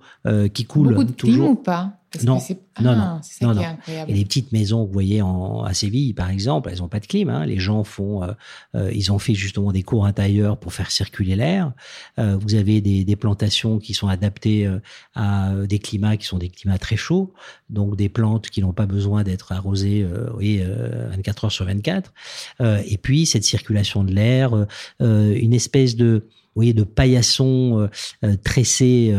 qui 0.53 0.65
coule 0.65 0.89
Beaucoup 0.89 1.05
de 1.05 1.13
toujours. 1.13 1.51
ou 1.51 1.55
pas? 1.55 1.99
Non, 2.25 2.41
non, 2.81 2.97
non, 2.97 3.21
non, 3.43 3.55
non. 3.55 3.63
Et 3.87 4.13
les 4.15 4.25
petites 4.25 4.53
maisons 4.53 4.85
vous 4.87 4.93
voyez 4.93 5.21
en, 5.21 5.63
à 5.63 5.75
Séville, 5.75 6.15
par 6.15 6.31
exemple, 6.31 6.71
elles 6.73 6.79
n'ont 6.79 6.89
pas 6.89 7.01
de 7.01 7.07
clim. 7.07 7.29
Hein. 7.29 7.45
Les 7.45 7.59
gens 7.59 7.85
font, 7.85 8.23
euh, 8.23 8.33
euh, 8.75 8.91
ils 8.95 9.13
ont 9.13 9.19
fait 9.19 9.35
justement 9.35 9.73
des 9.73 9.83
cours 9.83 10.07
intérieurs 10.07 10.59
pour 10.59 10.73
faire 10.73 10.91
circuler 10.91 11.37
l'air. 11.37 11.73
Euh, 12.19 12.37
vous 12.41 12.55
avez 12.55 12.81
des, 12.81 13.05
des, 13.05 13.17
plantations 13.17 13.79
qui 13.79 13.95
sont 13.95 14.09
adaptées 14.09 14.67
euh, 14.67 14.81
à 15.15 15.53
des 15.67 15.79
climats 15.79 16.17
qui 16.17 16.27
sont 16.27 16.39
des 16.39 16.49
climats 16.49 16.79
très 16.79 16.97
chauds, 16.97 17.33
donc 17.71 17.97
des 17.97 18.09
plantes 18.09 18.51
qui 18.51 18.61
n'ont 18.61 18.73
pas 18.73 18.87
besoin 18.87 19.23
d'être 19.23 19.53
arrosées, 19.53 20.03
euh, 20.03 20.29
oui, 20.37 20.61
24 21.11 21.45
heures 21.45 21.53
sur 21.53 21.65
24. 21.65 22.13
et 22.61 22.99
puis 22.99 23.27
cette 23.27 23.45
circulation 23.45 24.05
de 24.05 24.13
l'air, 24.13 24.67
une 25.01 25.53
espèce 25.53 25.97
de 25.97 26.27
voyez, 26.55 26.73
de 26.73 26.83
paillassons 26.83 27.89
euh, 28.25 28.37
tressés 28.43 29.15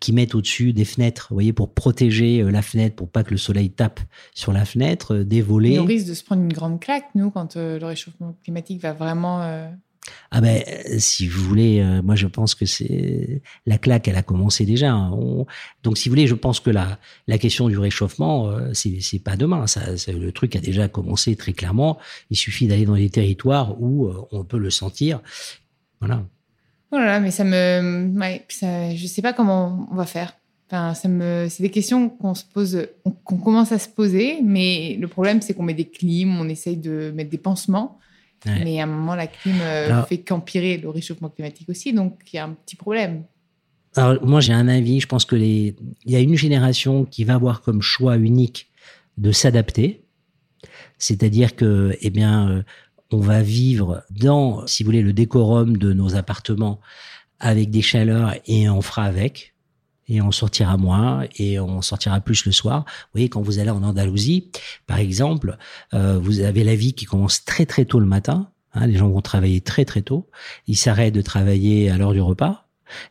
qui 0.00 0.12
mettent 0.12 0.34
au-dessus 0.34 0.72
des 0.72 0.84
fenêtres, 0.84 1.26
vous 1.30 1.36
voyez, 1.36 1.52
pour 1.52 1.74
protéger 1.74 2.42
la 2.42 2.62
fenêtre, 2.62 2.94
pour 2.94 3.08
pas 3.08 3.24
que 3.24 3.32
le 3.32 3.36
soleil 3.36 3.70
tape 3.70 4.00
sur 4.34 4.52
la 4.52 4.64
fenêtre, 4.64 5.16
des 5.16 5.42
volets. 5.42 5.78
on 5.78 5.84
risque 5.84 6.06
de 6.06 6.14
se 6.14 6.22
prendre 6.22 6.42
une 6.42 6.52
grande 6.52 6.80
claque, 6.80 7.06
nous, 7.14 7.30
quand 7.30 7.56
le 7.56 7.84
réchauffement 7.84 8.36
climatique 8.44 8.80
va 8.80 8.92
vraiment 8.92 9.42
ah 10.30 10.40
ben, 10.40 10.62
si 10.98 11.28
vous 11.28 11.42
voulez, 11.42 11.82
moi 12.02 12.14
je 12.14 12.26
pense 12.26 12.54
que 12.54 12.66
c'est 12.66 13.42
la 13.66 13.78
claque, 13.78 14.08
elle 14.08 14.16
a 14.16 14.22
commencé 14.22 14.66
déjà. 14.66 14.92
Hein. 14.92 15.16
Donc 15.82 15.96
si 15.98 16.08
vous 16.08 16.12
voulez, 16.12 16.26
je 16.26 16.34
pense 16.34 16.60
que 16.60 16.70
la 16.70 16.98
la 17.26 17.38
question 17.38 17.68
du 17.68 17.78
réchauffement, 17.78 18.54
c'est 18.72 19.00
c'est 19.00 19.18
pas 19.18 19.36
demain. 19.36 19.66
Ça, 19.66 19.80
le 20.08 20.32
truc 20.32 20.56
a 20.56 20.60
déjà 20.60 20.88
commencé 20.88 21.36
très 21.36 21.52
clairement. 21.52 21.98
Il 22.30 22.36
suffit 22.36 22.66
d'aller 22.66 22.84
dans 22.84 22.94
les 22.94 23.10
territoires 23.10 23.80
où 23.80 24.10
on 24.32 24.44
peut 24.44 24.58
le 24.58 24.70
sentir. 24.70 25.20
Voilà. 26.00 26.22
Voilà, 26.90 27.18
oh 27.18 27.20
mais 27.20 27.32
ça 27.32 27.42
me, 27.42 28.16
ouais, 28.20 28.44
ça, 28.48 28.94
je 28.94 29.06
sais 29.08 29.22
pas 29.22 29.32
comment 29.32 29.88
on 29.90 29.96
va 29.96 30.06
faire. 30.06 30.34
Enfin, 30.68 30.94
ça 30.94 31.08
me, 31.08 31.48
c'est 31.50 31.62
des 31.62 31.70
questions 31.70 32.08
qu'on 32.08 32.34
se 32.34 32.44
pose, 32.44 32.86
qu'on 33.24 33.36
commence 33.36 33.72
à 33.72 33.80
se 33.80 33.88
poser, 33.88 34.40
mais 34.42 34.96
le 35.00 35.08
problème 35.08 35.42
c'est 35.42 35.54
qu'on 35.54 35.64
met 35.64 35.74
des 35.74 35.88
clims, 35.88 36.38
on 36.38 36.48
essaye 36.48 36.76
de 36.76 37.12
mettre 37.14 37.30
des 37.30 37.38
pansements, 37.38 37.98
mais 38.46 38.80
à 38.80 38.84
un 38.84 38.86
moment 38.86 39.14
la 39.14 39.26
clim 39.26 39.56
euh, 39.60 40.02
fait 40.04 40.18
qu'empirer 40.18 40.76
le 40.76 40.88
réchauffement 40.88 41.28
climatique 41.28 41.68
aussi, 41.68 41.92
donc 41.92 42.18
il 42.32 42.36
y 42.36 42.38
a 42.38 42.44
un 42.44 42.52
petit 42.52 42.76
problème. 42.76 43.24
Alors 43.96 44.24
moi 44.24 44.40
j'ai 44.40 44.52
un 44.52 44.68
avis, 44.68 45.00
je 45.00 45.06
pense 45.06 45.24
que 45.24 45.36
les, 45.36 45.76
il 46.04 46.12
y 46.12 46.16
a 46.16 46.20
une 46.20 46.36
génération 46.36 47.04
qui 47.04 47.24
va 47.24 47.34
avoir 47.34 47.62
comme 47.62 47.80
choix 47.80 48.16
unique 48.16 48.68
de 49.18 49.30
s'adapter, 49.32 50.04
c'est-à-dire 50.98 51.56
que, 51.56 51.96
eh 52.00 52.10
bien, 52.10 52.48
euh, 52.48 52.62
on 53.10 53.18
va 53.18 53.42
vivre 53.42 54.02
dans, 54.10 54.66
si 54.66 54.82
vous 54.82 54.88
voulez, 54.88 55.02
le 55.02 55.12
décorum 55.12 55.76
de 55.76 55.92
nos 55.92 56.16
appartements 56.16 56.80
avec 57.38 57.70
des 57.70 57.82
chaleurs 57.82 58.34
et 58.46 58.68
on 58.68 58.80
fera 58.80 59.04
avec 59.04 59.53
et 60.08 60.20
on 60.20 60.30
sortira 60.30 60.76
moins 60.76 61.24
et 61.38 61.58
on 61.60 61.82
sortira 61.82 62.20
plus 62.20 62.46
le 62.46 62.52
soir. 62.52 62.84
Vous 62.86 63.10
voyez, 63.14 63.28
quand 63.28 63.42
vous 63.42 63.58
allez 63.58 63.70
en 63.70 63.82
Andalousie, 63.82 64.50
par 64.86 64.98
exemple, 64.98 65.56
euh, 65.92 66.18
vous 66.18 66.40
avez 66.40 66.64
la 66.64 66.74
vie 66.74 66.92
qui 66.94 67.04
commence 67.04 67.44
très 67.44 67.66
très 67.66 67.84
tôt 67.84 68.00
le 68.00 68.06
matin. 68.06 68.50
Hein, 68.74 68.86
les 68.86 68.96
gens 68.96 69.08
vont 69.08 69.20
travailler 69.20 69.60
très 69.60 69.84
très 69.84 70.02
tôt. 70.02 70.28
Ils 70.66 70.76
s'arrêtent 70.76 71.14
de 71.14 71.22
travailler 71.22 71.90
à 71.90 71.96
l'heure 71.96 72.12
du 72.12 72.20
repas 72.20 72.64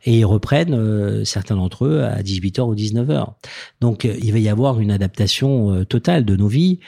et 0.04 0.18
ils 0.18 0.24
reprennent 0.24 0.74
euh, 0.74 1.24
certains 1.24 1.56
d'entre 1.56 1.86
eux 1.86 2.02
à 2.04 2.22
18h 2.22 2.62
ou 2.62 2.74
19h. 2.74 3.34
Donc 3.80 4.04
euh, 4.04 4.14
il 4.22 4.32
va 4.32 4.38
y 4.38 4.48
avoir 4.48 4.80
une 4.80 4.90
adaptation 4.90 5.72
euh, 5.72 5.84
totale 5.84 6.24
de 6.24 6.36
nos 6.36 6.48
vies 6.48 6.80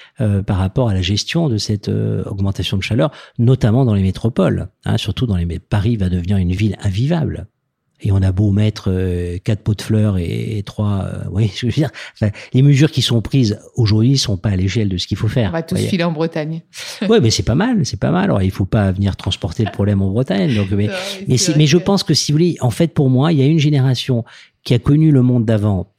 par 0.47 0.59
rapport 0.59 0.89
à 0.89 0.95
la 0.95 1.03
gestion 1.03 1.49
de 1.49 1.59
cette 1.59 1.89
augmentation 1.89 2.77
de 2.77 2.83
chaleur, 2.83 3.11
notamment 3.39 3.85
dans 3.85 3.95
les 3.95 4.03
métropoles. 4.03 4.69
Hein, 4.85 4.97
surtout 4.99 5.27
dans 5.27 5.37
les 5.37 5.47
Paris 5.59 5.97
va 5.97 6.09
devenir 6.09 6.37
une 6.37 6.53
ville 6.53 6.77
invivable. 6.81 7.47
Et 8.01 8.13
on 8.13 8.21
a 8.21 8.31
beau 8.31 8.51
mettre 8.53 8.91
euh, 8.91 9.39
quatre 9.43 9.63
pots 9.63 9.75
de 9.75 9.81
fleurs 9.81 10.19
et, 10.19 10.63
trois, 10.67 11.05
euh, 11.05 11.25
oui, 11.31 11.51
je 11.57 11.67
veux 11.67 11.73
dire, 11.73 11.91
les 12.53 12.63
mesures 12.63 12.91
qui 12.91 13.01
sont 13.01 13.23
prises 13.23 13.59
aujourd'hui 13.75 14.19
sont 14.19 14.37
pas 14.37 14.51
à 14.51 14.57
l'échelle 14.57 14.89
de 14.89 14.99
ce 14.99 15.07
qu'il 15.07 15.17
faut 15.17 15.29
faire. 15.29 15.49
On 15.49 15.53
va 15.53 15.63
tous 15.63 15.77
filer 15.77 16.05
en 16.05 16.13
Bretagne. 16.13 16.61
ouais, 17.09 17.21
mais 17.21 17.31
c'est 17.31 17.43
pas 17.43 17.55
mal, 17.55 17.87
c'est 17.87 17.99
pas 17.99 18.11
mal. 18.11 18.25
Alors 18.25 18.43
il 18.43 18.51
faut 18.51 18.67
pas 18.67 18.93
venir 18.93 19.17
transporter 19.17 19.65
le 19.65 19.71
problème 19.71 20.03
en 20.03 20.11
Bretagne. 20.11 20.55
Donc, 20.55 20.71
mais, 20.73 20.91
mais, 21.29 21.37
mais 21.57 21.67
je 21.67 21.79
pense 21.79 22.03
que 22.03 22.13
si 22.13 22.33
vous 22.33 22.37
voulez, 22.37 22.57
en 22.61 22.71
fait, 22.71 22.93
pour 22.93 23.09
moi, 23.09 23.33
il 23.33 23.39
y 23.39 23.43
a 23.43 23.47
une 23.47 23.59
génération 23.59 24.25
qui 24.63 24.75
a 24.75 24.79
connu 24.79 25.11
le 25.13 25.23
monde 25.23 25.45
d'avant, 25.45 25.93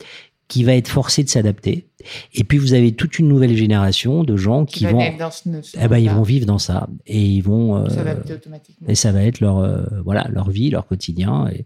qui 0.47 0.63
va 0.63 0.75
être 0.75 0.89
forcée 0.89 1.23
de 1.23 1.29
s'adapter. 1.29 1.87
Et 2.33 2.43
puis 2.43 2.57
vous 2.57 2.73
avez 2.73 2.93
toute 2.93 3.19
une 3.19 3.27
nouvelle 3.27 3.55
génération 3.55 4.23
de 4.23 4.35
gens 4.35 4.65
qui, 4.65 4.85
vont, 4.85 4.99
eh 4.99 5.87
ben, 5.87 5.97
ils 5.97 6.09
vont 6.09 6.23
vivre 6.23 6.45
dans 6.45 6.57
ça 6.57 6.87
et 7.05 7.19
ils 7.19 7.41
vont 7.41 7.77
euh, 7.77 7.85
automatiquement. 8.29 8.87
et 8.87 8.95
ça 8.95 9.11
va 9.11 9.23
être 9.23 9.39
leur 9.39 9.57
euh, 9.59 9.83
voilà 10.03 10.27
leur 10.29 10.49
vie, 10.49 10.69
leur 10.69 10.87
quotidien 10.87 11.49
et, 11.51 11.65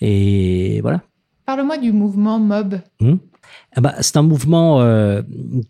et 0.00 0.80
voilà. 0.80 1.02
Parle-moi 1.46 1.78
du 1.78 1.92
mouvement 1.92 2.38
Mob. 2.38 2.80
Hmm 3.00 3.16
eh 3.76 3.80
ben, 3.80 3.94
c'est 4.00 4.16
un 4.16 4.22
mouvement 4.22 4.80
euh, 4.80 5.22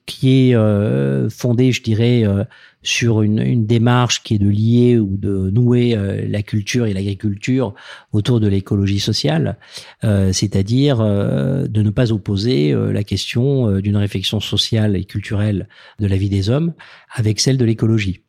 qui 0.06 0.50
est 0.50 0.54
euh, 0.54 1.28
fondé, 1.30 1.72
je 1.72 1.82
dirais, 1.82 2.24
euh, 2.24 2.44
sur 2.82 3.22
une, 3.22 3.66
démarche 3.66 4.22
qui 4.22 4.36
est 4.36 4.38
de 4.38 4.48
lier 4.48 4.98
ou 4.98 5.16
de 5.16 5.50
nouer 5.50 5.98
la 6.28 6.42
culture 6.42 6.86
et 6.86 6.94
l'agriculture 6.94 7.74
autour 8.12 8.38
de 8.38 8.46
l'écologie 8.46 9.00
sociale, 9.00 9.58
c'est-à-dire 10.02 10.98
de 10.98 11.82
ne 11.82 11.90
pas 11.90 12.12
opposer 12.12 12.72
la 12.72 13.02
question 13.02 13.80
d'une 13.80 13.96
réflexion 13.96 14.38
sociale 14.38 14.96
et 14.96 15.04
culturelle 15.04 15.68
de 15.98 16.06
la 16.06 16.16
vie 16.16 16.30
des 16.30 16.50
hommes 16.50 16.72
avec 17.14 17.40
celle 17.40 17.58
de 17.58 17.64
l'écologie. 17.64 18.22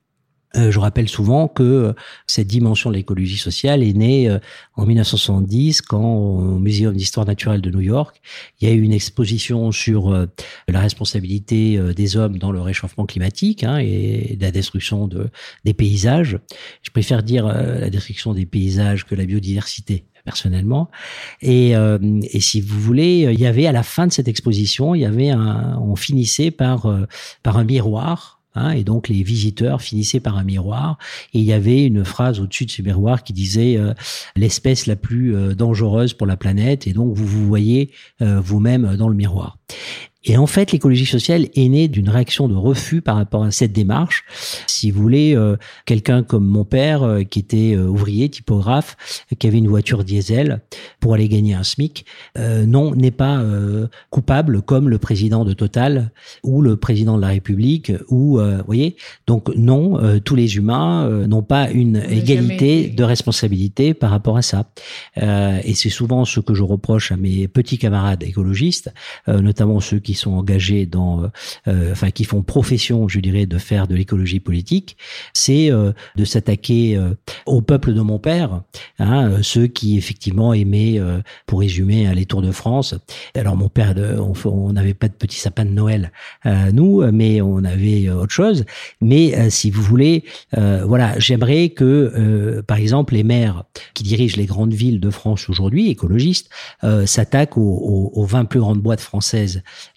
Euh, 0.55 0.71
je 0.71 0.79
rappelle 0.79 1.07
souvent 1.07 1.47
que 1.47 1.63
euh, 1.63 1.93
cette 2.25 2.47
dimension 2.47 2.89
de 2.89 2.95
l'écologie 2.95 3.37
sociale 3.37 3.83
est 3.83 3.93
née 3.93 4.27
euh, 4.27 4.39
en 4.75 4.85
1970 4.87 5.83
quand 5.83 6.15
au 6.15 6.57
Muséum 6.57 6.95
d'histoire 6.95 7.27
naturelle 7.27 7.61
de 7.61 7.69
New 7.69 7.81
York, 7.81 8.19
il 8.59 8.67
y 8.67 8.71
a 8.71 8.73
eu 8.73 8.81
une 8.81 8.93
exposition 8.93 9.71
sur 9.71 10.27
la 10.67 10.79
responsabilité 10.79 11.79
des 11.93 12.17
hommes 12.17 12.37
dans 12.37 12.51
le 12.51 12.61
réchauffement 12.61 13.05
climatique 13.05 13.63
hein, 13.63 13.77
et 13.77 14.37
la 14.39 14.51
destruction 14.51 15.07
de, 15.07 15.29
des 15.65 15.73
paysages. 15.73 16.39
Je 16.81 16.89
préfère 16.91 17.23
dire 17.23 17.45
la 17.45 17.89
destruction 17.89 18.33
des 18.33 18.45
paysages 18.45 19.05
que 19.05 19.15
la 19.15 19.25
biodiversité 19.25 20.05
personnellement. 20.23 20.89
Et, 21.41 21.73
si 22.39 22.61
vous 22.61 22.79
voulez, 22.79 23.29
il 23.31 23.39
y 23.39 23.45
avait 23.45 23.67
à 23.67 23.71
la 23.71 23.83
fin 23.83 24.07
de 24.07 24.13
cette 24.13 24.27
exposition, 24.27 24.95
il 24.95 25.01
y 25.01 25.05
avait 25.05 25.29
un, 25.29 25.77
on 25.81 25.95
finissait 25.95 26.51
par 26.51 26.87
par 27.43 27.57
un 27.57 27.63
miroir 27.63 28.38
Hein, 28.55 28.71
et 28.71 28.83
donc 28.83 29.09
les 29.09 29.21
visiteurs 29.21 29.79
finissaient 29.79 30.19
par 30.19 30.37
un 30.37 30.43
miroir 30.43 30.97
et 31.33 31.39
il 31.39 31.45
y 31.45 31.53
avait 31.53 31.85
une 31.85 32.03
phrase 32.03 32.39
au-dessus 32.39 32.65
de 32.65 32.71
ce 32.71 32.81
miroir 32.81 33.23
qui 33.23 33.31
disait 33.31 33.77
euh, 33.77 33.93
l'espèce 34.35 34.87
la 34.87 34.95
plus 34.95 35.35
euh, 35.35 35.53
dangereuse 35.53 36.13
pour 36.13 36.25
la 36.25 36.35
planète 36.35 36.87
et 36.87 36.93
donc 36.93 37.13
vous 37.13 37.27
vous 37.27 37.45
voyez 37.45 37.91
euh, 38.23 38.39
vous-même 38.39 38.95
dans 38.97 39.07
le 39.07 39.15
miroir. 39.15 39.59
Et 40.25 40.35
en 40.35 40.47
fait, 40.47 40.73
l'écologie 40.73 41.05
sociale 41.05 41.47
est 41.55 41.69
née 41.69 41.87
d'une 41.87 42.09
réaction 42.09 42.49
de 42.49 42.55
refus 42.55 43.01
par 43.01 43.15
rapport 43.15 43.43
à 43.43 43.51
cette 43.51 43.71
démarche. 43.71 44.25
Si 44.67 44.91
vous 44.91 45.01
voulez, 45.01 45.33
euh, 45.33 45.55
quelqu'un 45.85 46.23
comme 46.23 46.45
mon 46.45 46.65
père, 46.65 47.03
euh, 47.03 47.23
qui 47.23 47.39
était 47.39 47.73
euh, 47.73 47.87
ouvrier, 47.87 48.27
typographe, 48.27 49.25
qui 49.37 49.47
avait 49.47 49.59
une 49.59 49.69
voiture 49.69 50.03
diesel 50.03 50.61
pour 50.99 51.13
aller 51.13 51.29
gagner 51.29 51.53
un 51.53 51.63
SMIC, 51.63 52.05
non, 52.37 52.93
n'est 52.95 53.11
pas 53.11 53.43
coupable 54.09 54.61
comme 54.61 54.89
le 54.89 54.97
président 54.97 55.45
de 55.45 55.53
Total 55.53 56.11
ou 56.43 56.61
le 56.61 56.75
président 56.75 57.15
de 57.15 57.21
la 57.21 57.29
République 57.29 57.91
ou, 58.09 58.37
vous 58.39 58.63
voyez. 58.65 58.95
Donc 59.27 59.49
non, 59.55 60.19
tous 60.21 60.35
les 60.35 60.57
humains 60.57 61.27
n'ont 61.27 61.43
pas 61.43 61.69
une 61.69 61.97
égalité 61.97 62.87
de 62.87 63.03
responsabilité 63.03 63.93
par 63.93 64.11
rapport 64.11 64.37
à 64.37 64.41
ça. 64.41 64.65
et 65.15 65.73
c'est 65.73 65.89
souvent 65.89 66.25
ce 66.25 66.39
que 66.39 66.53
je 66.53 66.63
reproche 66.63 67.11
à 67.11 67.17
mes 67.17 67.47
petits 67.47 67.77
camarades 67.77 68.23
écologistes, 68.23 68.93
notamment 69.27 69.79
ceux 69.79 69.99
qui 69.99 70.08
qui 70.09 70.15
sont 70.15 70.31
engagés 70.31 70.87
dans, 70.87 71.21
euh, 71.21 71.27
euh, 71.67 71.91
enfin 71.91 72.09
qui 72.09 72.23
font 72.23 72.41
profession, 72.41 73.07
je 73.07 73.19
dirais, 73.19 73.45
de 73.45 73.59
faire 73.59 73.87
de 73.87 73.93
l'écologie 73.93 74.39
politique, 74.39 74.97
c'est 75.33 75.71
euh, 75.71 75.91
de 76.15 76.25
s'attaquer 76.25 76.99
au 77.45 77.61
peuple 77.61 77.93
de 77.93 78.01
mon 78.01 78.17
père, 78.17 78.63
hein, 78.97 79.43
ceux 79.43 79.67
qui 79.67 79.99
effectivement 79.99 80.51
aimaient, 80.53 80.99
pour 81.45 81.59
résumer, 81.59 82.07
hein, 82.07 82.13
les 82.15 82.25
Tours 82.25 82.41
de 82.41 82.51
France. 82.51 82.95
Alors 83.35 83.55
mon 83.55 83.69
père, 83.69 83.93
on 84.45 84.73
n'avait 84.73 84.95
pas 84.95 85.07
de 85.07 85.13
petit 85.13 85.39
sapin 85.39 85.65
de 85.65 85.69
Noël, 85.69 86.11
nous, 86.73 87.03
mais 87.11 87.41
on 87.41 87.63
avait 87.63 88.09
autre 88.09 88.33
chose. 88.33 88.65
Mais 89.01 89.49
si 89.49 89.69
vous 89.69 89.83
voulez, 89.83 90.23
voilà, 90.53 91.17
j'aimerais 91.19 91.69
que, 91.69 92.61
par 92.67 92.77
exemple, 92.77 93.13
les 93.13 93.23
maires 93.23 93.65
qui 93.93 94.03
dirigent 94.03 94.37
les 94.37 94.45
grandes 94.45 94.73
villes 94.73 94.99
de 94.99 95.09
France 95.09 95.49
aujourd'hui, 95.49 95.89
écologistes, 95.89 96.49
s'attaquent 97.05 97.57
aux, 97.57 98.11
aux 98.13 98.25
20 98.25 98.45
plus 98.45 98.59
grandes 98.59 98.81
boîtes 98.81 99.01
françaises 99.01 99.19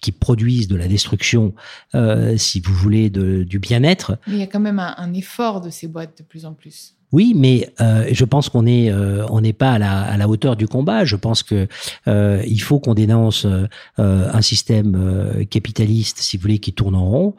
qui 0.03 0.11
produisent 0.11 0.67
de 0.67 0.75
la 0.75 0.87
destruction, 0.87 1.55
euh, 1.95 2.37
si 2.37 2.59
vous 2.59 2.73
voulez, 2.73 3.09
du 3.09 3.57
bien-être. 3.57 4.17
Mais 4.27 4.33
il 4.33 4.39
y 4.39 4.43
a 4.43 4.47
quand 4.47 4.59
même 4.59 4.79
un 4.79 5.13
effort 5.13 5.61
de 5.61 5.69
ces 5.69 5.87
boîtes 5.87 6.17
de 6.19 6.23
plus 6.23 6.45
en 6.45 6.53
plus. 6.53 6.95
Oui, 7.13 7.33
mais 7.35 7.69
euh, 7.79 8.07
je 8.11 8.25
pense 8.25 8.49
qu'on 8.49 8.65
est 8.65 8.91
euh, 8.91 9.23
on 9.29 9.41
n'est 9.41 9.53
pas 9.53 9.73
à 9.73 9.79
la, 9.79 10.01
à 10.01 10.17
la 10.17 10.27
hauteur 10.27 10.55
du 10.55 10.67
combat. 10.67 11.05
Je 11.05 11.15
pense 11.15 11.43
que 11.43 11.67
euh, 12.07 12.41
il 12.47 12.59
faut 12.59 12.79
qu'on 12.79 12.95
dénonce 12.95 13.45
euh, 13.45 13.67
un 13.97 14.41
système 14.41 14.95
euh, 14.95 15.45
capitaliste, 15.45 16.17
si 16.17 16.37
vous 16.37 16.41
voulez, 16.41 16.57
qui 16.57 16.73
tourne 16.73 16.95
en 16.95 17.05
rond, 17.05 17.35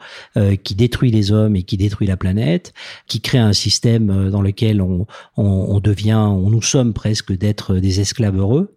qui 0.63 0.75
détruit 0.75 1.11
les 1.11 1.31
hommes 1.31 1.55
et 1.55 1.63
qui 1.63 1.75
détruit 1.75 2.07
la 2.07 2.15
planète, 2.15 2.73
qui 3.07 3.19
crée 3.19 3.37
un 3.37 3.53
système 3.53 4.29
dans 4.29 4.41
lequel 4.41 4.81
on, 4.81 5.07
on, 5.35 5.43
on 5.43 5.79
devient, 5.79 6.13
on 6.13 6.49
nous 6.49 6.61
sommes 6.61 6.93
presque 6.93 7.35
d'être 7.37 7.75
des 7.75 7.99
esclaves 7.99 8.37
heureux. 8.37 8.75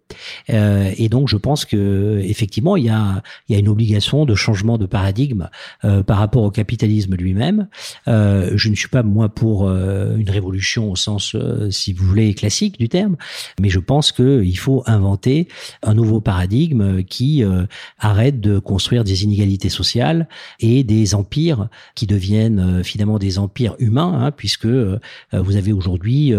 et 0.49 1.09
donc, 1.09 1.29
je 1.29 1.37
pense 1.37 1.63
que 1.63 2.19
effectivement, 2.23 2.75
il 2.75 2.85
y 2.85 2.89
a 2.89 3.21
il 3.47 3.53
y 3.53 3.55
a 3.55 3.59
une 3.59 3.69
obligation 3.69 4.25
de 4.25 4.35
changement 4.35 4.77
de 4.77 4.85
paradigme 4.85 5.49
par 5.81 6.17
rapport 6.17 6.43
au 6.43 6.51
capitalisme 6.51 7.15
lui-même. 7.15 7.67
je 8.07 8.69
ne 8.69 8.75
suis 8.75 8.89
pas 8.89 9.03
moi 9.03 9.29
pour 9.29 9.69
une 9.69 10.29
révolution 10.29 10.88
au 10.89 10.95
sens, 10.95 11.35
euh, 11.35 11.69
si 11.71 11.93
vous 11.93 12.05
voulez, 12.05 12.33
classique 12.33 12.79
du 12.79 12.89
terme, 12.89 13.15
mais 13.59 13.69
je 13.69 13.79
pense 13.79 14.11
qu'il 14.11 14.57
faut 14.57 14.83
inventer 14.85 15.47
un 15.83 15.93
nouveau 15.93 16.21
paradigme 16.21 17.03
qui 17.03 17.43
euh, 17.43 17.65
arrête 17.99 18.41
de 18.41 18.59
construire 18.59 19.03
des 19.03 19.23
inégalités 19.23 19.69
sociales 19.69 20.27
et 20.59 20.83
des 20.83 21.15
empires 21.15 21.69
qui 21.95 22.07
deviennent 22.07 22.59
euh, 22.59 22.83
finalement 22.83 23.19
des 23.19 23.39
empires 23.39 23.75
humains, 23.79 24.25
hein, 24.25 24.31
puisque 24.31 24.65
vous 24.65 25.55
avez 25.55 25.71
aujourd'hui 25.71 26.33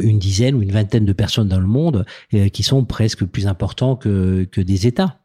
une 0.00 0.18
dizaine 0.18 0.54
ou 0.54 0.62
une 0.62 0.72
vingtaine 0.72 1.04
de 1.04 1.12
personnes 1.12 1.48
dans 1.48 1.60
le 1.60 1.66
monde 1.66 2.04
qui 2.52 2.62
sont 2.62 2.84
presque 2.84 3.24
plus 3.24 3.46
importants 3.46 3.96
que, 3.96 4.46
que 4.50 4.60
des 4.60 4.86
États. 4.86 5.16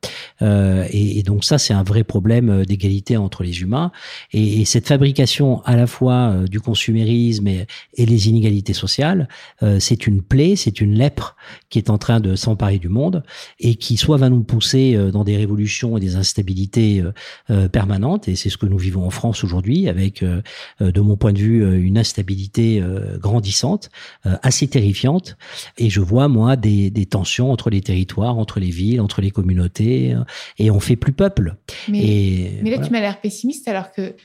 Et, 0.42 1.24
donc 1.24 1.44
ça, 1.44 1.58
c'est 1.58 1.74
un 1.74 1.84
vrai 1.84 2.04
problème 2.04 2.66
d'égalité 2.66 3.18
entre 3.18 3.44
les 3.44 3.62
humains. 3.62 3.92
Et, 4.32 4.62
et, 4.62 4.66
cette 4.66 4.88
fabrication 4.88 5.62
à 5.64 5.76
la 5.76 5.88
fois 5.88 6.36
du 6.50 6.60
consumérisme 6.60 7.48
et 7.48 7.66
les 7.98 8.30
inégalités 8.30 8.69
sociale, 8.74 9.28
euh, 9.64 9.80
c'est 9.80 10.08
une 10.08 10.22
plaie, 10.22 10.56
c'est 10.56 10.82
une 10.82 10.94
lèpre 10.94 11.36
qui 11.70 11.80
est 11.80 11.90
en 11.90 11.98
train 11.98 12.20
de 12.20 12.36
s'emparer 12.36 12.80
du 12.80 12.90
monde 12.90 13.24
et 13.60 13.76
qui 13.76 13.98
soit 13.98 14.18
va 14.18 14.30
nous 14.30 14.44
pousser 14.44 14.96
euh, 14.96 15.12
dans 15.12 15.24
des 15.24 15.38
révolutions 15.38 15.98
et 15.98 16.00
des 16.00 16.16
instabilités 16.16 17.04
euh, 17.50 17.68
permanentes, 17.70 18.28
et 18.28 18.36
c'est 18.36 18.50
ce 18.50 18.58
que 18.58 18.66
nous 18.66 18.78
vivons 18.78 19.06
en 19.06 19.10
France 19.10 19.44
aujourd'hui, 19.44 19.90
avec, 19.90 20.24
de 20.24 21.02
mon 21.02 21.18
point 21.18 21.34
de 21.34 21.40
vue, 21.40 21.82
une 21.82 21.98
instabilité 21.98 22.84
grandissante, 23.18 23.90
assez 24.24 24.68
terrifiante, 24.68 25.38
et 25.78 25.90
je 25.90 26.02
vois, 26.02 26.28
moi, 26.28 26.56
des, 26.56 26.90
des 26.90 27.06
tensions 27.06 27.52
entre 27.52 27.70
les 27.70 27.82
territoires, 27.82 28.38
entre 28.38 28.60
les 28.60 28.70
villes, 28.70 29.02
entre 29.02 29.22
les 29.22 29.32
communautés, 29.32 30.16
et 30.58 30.72
on 30.72 30.80
fait 30.80 30.96
plus 30.96 31.14
peuple. 31.14 31.56
Mais, 31.88 32.04
et, 32.04 32.60
mais 32.64 32.72
là, 32.72 32.80
tu 32.80 32.92
m'as 32.92 33.02
l'air 33.02 33.20
pessimiste 33.22 33.68
alors 33.68 33.92
que 33.92 34.16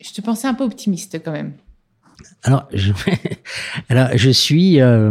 je 0.00 0.12
te 0.12 0.20
pensais 0.20 0.46
un 0.46 0.54
peu 0.54 0.64
optimiste 0.64 1.20
quand 1.24 1.32
même. 1.32 1.54
Alors, 2.42 2.68
je, 2.72 2.92
alors, 3.88 4.08
je 4.14 4.30
suis. 4.30 4.80
Euh, 4.80 5.10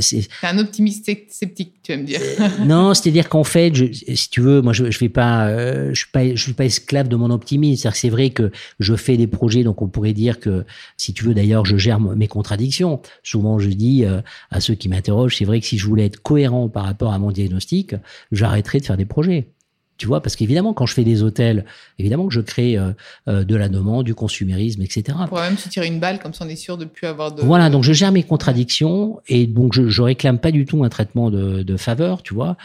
c'est 0.00 0.28
un 0.42 0.58
optimiste 0.58 1.10
sceptique, 1.30 1.74
tu 1.82 1.92
vas 1.92 1.98
me 1.98 2.04
dire. 2.04 2.20
Euh, 2.22 2.48
non, 2.64 2.94
c'est-à-dire 2.94 3.28
qu'en 3.28 3.44
fait, 3.44 3.74
je, 3.74 3.86
si 4.14 4.30
tu 4.30 4.40
veux, 4.40 4.60
moi, 4.60 4.72
je, 4.72 4.90
je 4.90 4.98
fais 4.98 5.08
pas, 5.08 5.48
euh, 5.48 5.90
je 5.92 6.00
suis 6.00 6.10
pas, 6.12 6.34
je 6.34 6.40
suis 6.40 6.52
pas 6.52 6.66
esclave 6.66 7.08
de 7.08 7.16
mon 7.16 7.30
optimisme. 7.30 7.82
C'est-à-dire 7.82 7.94
que 7.94 7.98
c'est 7.98 8.10
vrai 8.10 8.30
que 8.30 8.50
je 8.78 8.94
fais 8.94 9.16
des 9.16 9.26
projets, 9.26 9.64
donc 9.64 9.80
on 9.82 9.88
pourrait 9.88 10.12
dire 10.12 10.38
que, 10.38 10.64
si 10.96 11.14
tu 11.14 11.24
veux, 11.24 11.34
d'ailleurs, 11.34 11.64
je 11.64 11.76
gère 11.76 12.00
mes 12.00 12.28
contradictions. 12.28 13.00
Souvent, 13.22 13.58
je 13.58 13.70
dis 13.70 14.04
euh, 14.04 14.20
à 14.50 14.60
ceux 14.60 14.74
qui 14.74 14.88
m'interrogent, 14.88 15.36
c'est 15.36 15.44
vrai 15.44 15.60
que 15.60 15.66
si 15.66 15.78
je 15.78 15.86
voulais 15.86 16.06
être 16.06 16.20
cohérent 16.22 16.68
par 16.68 16.84
rapport 16.84 17.12
à 17.12 17.18
mon 17.18 17.30
diagnostic, 17.30 17.94
j'arrêterais 18.32 18.80
de 18.80 18.84
faire 18.84 18.96
des 18.96 19.06
projets. 19.06 19.48
Tu 19.96 20.06
vois, 20.06 20.20
parce 20.20 20.34
qu'évidemment, 20.34 20.74
quand 20.74 20.86
je 20.86 20.94
fais 20.94 21.04
des 21.04 21.22
hôtels, 21.22 21.64
évidemment 21.98 22.26
que 22.26 22.34
je 22.34 22.40
crée 22.40 22.76
euh, 22.76 22.92
euh, 23.28 23.44
de 23.44 23.54
la 23.54 23.68
demande, 23.68 24.04
du 24.04 24.14
consumérisme, 24.14 24.82
etc. 24.82 25.16
On 25.20 25.28
pourrait 25.28 25.48
même 25.48 25.58
se 25.58 25.68
tirer 25.68 25.86
une 25.86 26.00
balle, 26.00 26.18
comme 26.18 26.34
ça 26.34 26.44
on 26.44 26.48
est 26.48 26.56
sûr 26.56 26.76
de 26.76 26.84
plus 26.84 27.06
avoir 27.06 27.32
de... 27.32 27.42
Voilà, 27.42 27.70
donc 27.70 27.84
je 27.84 27.92
gère 27.92 28.10
mes 28.10 28.24
contradictions 28.24 29.20
et 29.28 29.46
donc 29.46 29.72
je, 29.72 29.88
je 29.88 30.02
réclame 30.02 30.38
pas 30.38 30.50
du 30.50 30.64
tout 30.64 30.82
un 30.82 30.88
traitement 30.88 31.30
de, 31.30 31.62
de 31.62 31.76
faveur, 31.76 32.22
tu 32.22 32.34
vois, 32.34 32.56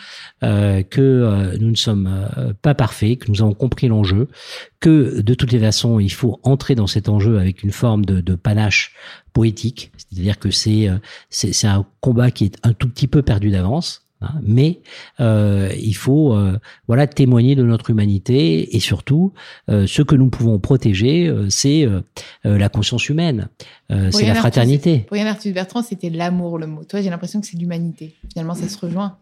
euh, 0.44 0.82
que 0.84 1.02
euh, 1.02 1.58
nous 1.60 1.70
ne 1.70 1.76
sommes 1.76 2.08
euh, 2.38 2.54
pas 2.62 2.74
parfaits, 2.74 3.20
que 3.20 3.32
nous 3.32 3.42
avons 3.42 3.54
compris 3.54 3.88
l'enjeu, 3.88 4.28
que 4.80 5.22
de 5.22 5.34
toutes 5.34 5.52
les 5.52 5.60
façons, 5.60 6.00
il 6.00 6.12
faut 6.12 6.40
entrer 6.44 6.76
dans 6.76 6.88
cet 6.88 7.10
enjeu 7.10 7.38
avec 7.38 7.64
une 7.64 7.72
forme 7.72 8.06
de, 8.06 8.22
de 8.22 8.36
panache 8.36 8.96
poétique, 9.34 9.92
c'est-à-dire 9.98 10.40
que 10.40 10.50
c'est 10.50 10.90
c'est 11.30 11.68
un 11.68 11.86
combat 12.02 12.32
qui 12.32 12.46
est 12.46 12.58
un 12.64 12.74
tout 12.74 12.90
petit 12.90 13.08
peu 13.08 13.22
perdu 13.22 13.52
d'avance 13.52 14.09
Hein, 14.22 14.34
mais 14.44 14.82
euh, 15.22 15.72
il 15.80 15.96
faut 15.96 16.34
euh, 16.34 16.60
voilà 16.88 17.08
témoigner 17.08 17.56
de 17.56 17.64
notre 17.64 17.90
humanité 17.90 18.76
et 18.76 18.80
surtout 18.82 19.32
euh, 19.70 19.88
ce 19.88 20.02
que 20.02 20.14
nous 20.14 20.30
pouvons 20.30 20.60
protéger, 20.60 21.34
c'est 21.50 21.88
la 22.44 22.70
conscience 22.70 23.08
humaine, 23.10 23.50
c'est 23.90 24.26
la 24.26 24.36
fraternité. 24.36 25.00
Pour 25.08 25.18
Yann 25.18 25.28
Arthus 25.28 25.54
Bertrand, 25.54 25.82
c'était 25.82 26.10
l'amour 26.10 26.58
le 26.58 26.68
mot. 26.68 26.84
Toi, 26.84 27.02
j'ai 27.02 27.10
l'impression 27.10 27.40
que 27.40 27.48
c'est 27.48 27.58
l'humanité. 27.58 28.16
Finalement, 28.32 28.56
ça 28.56 28.68
se 28.68 28.78
rejoint. 28.78 29.18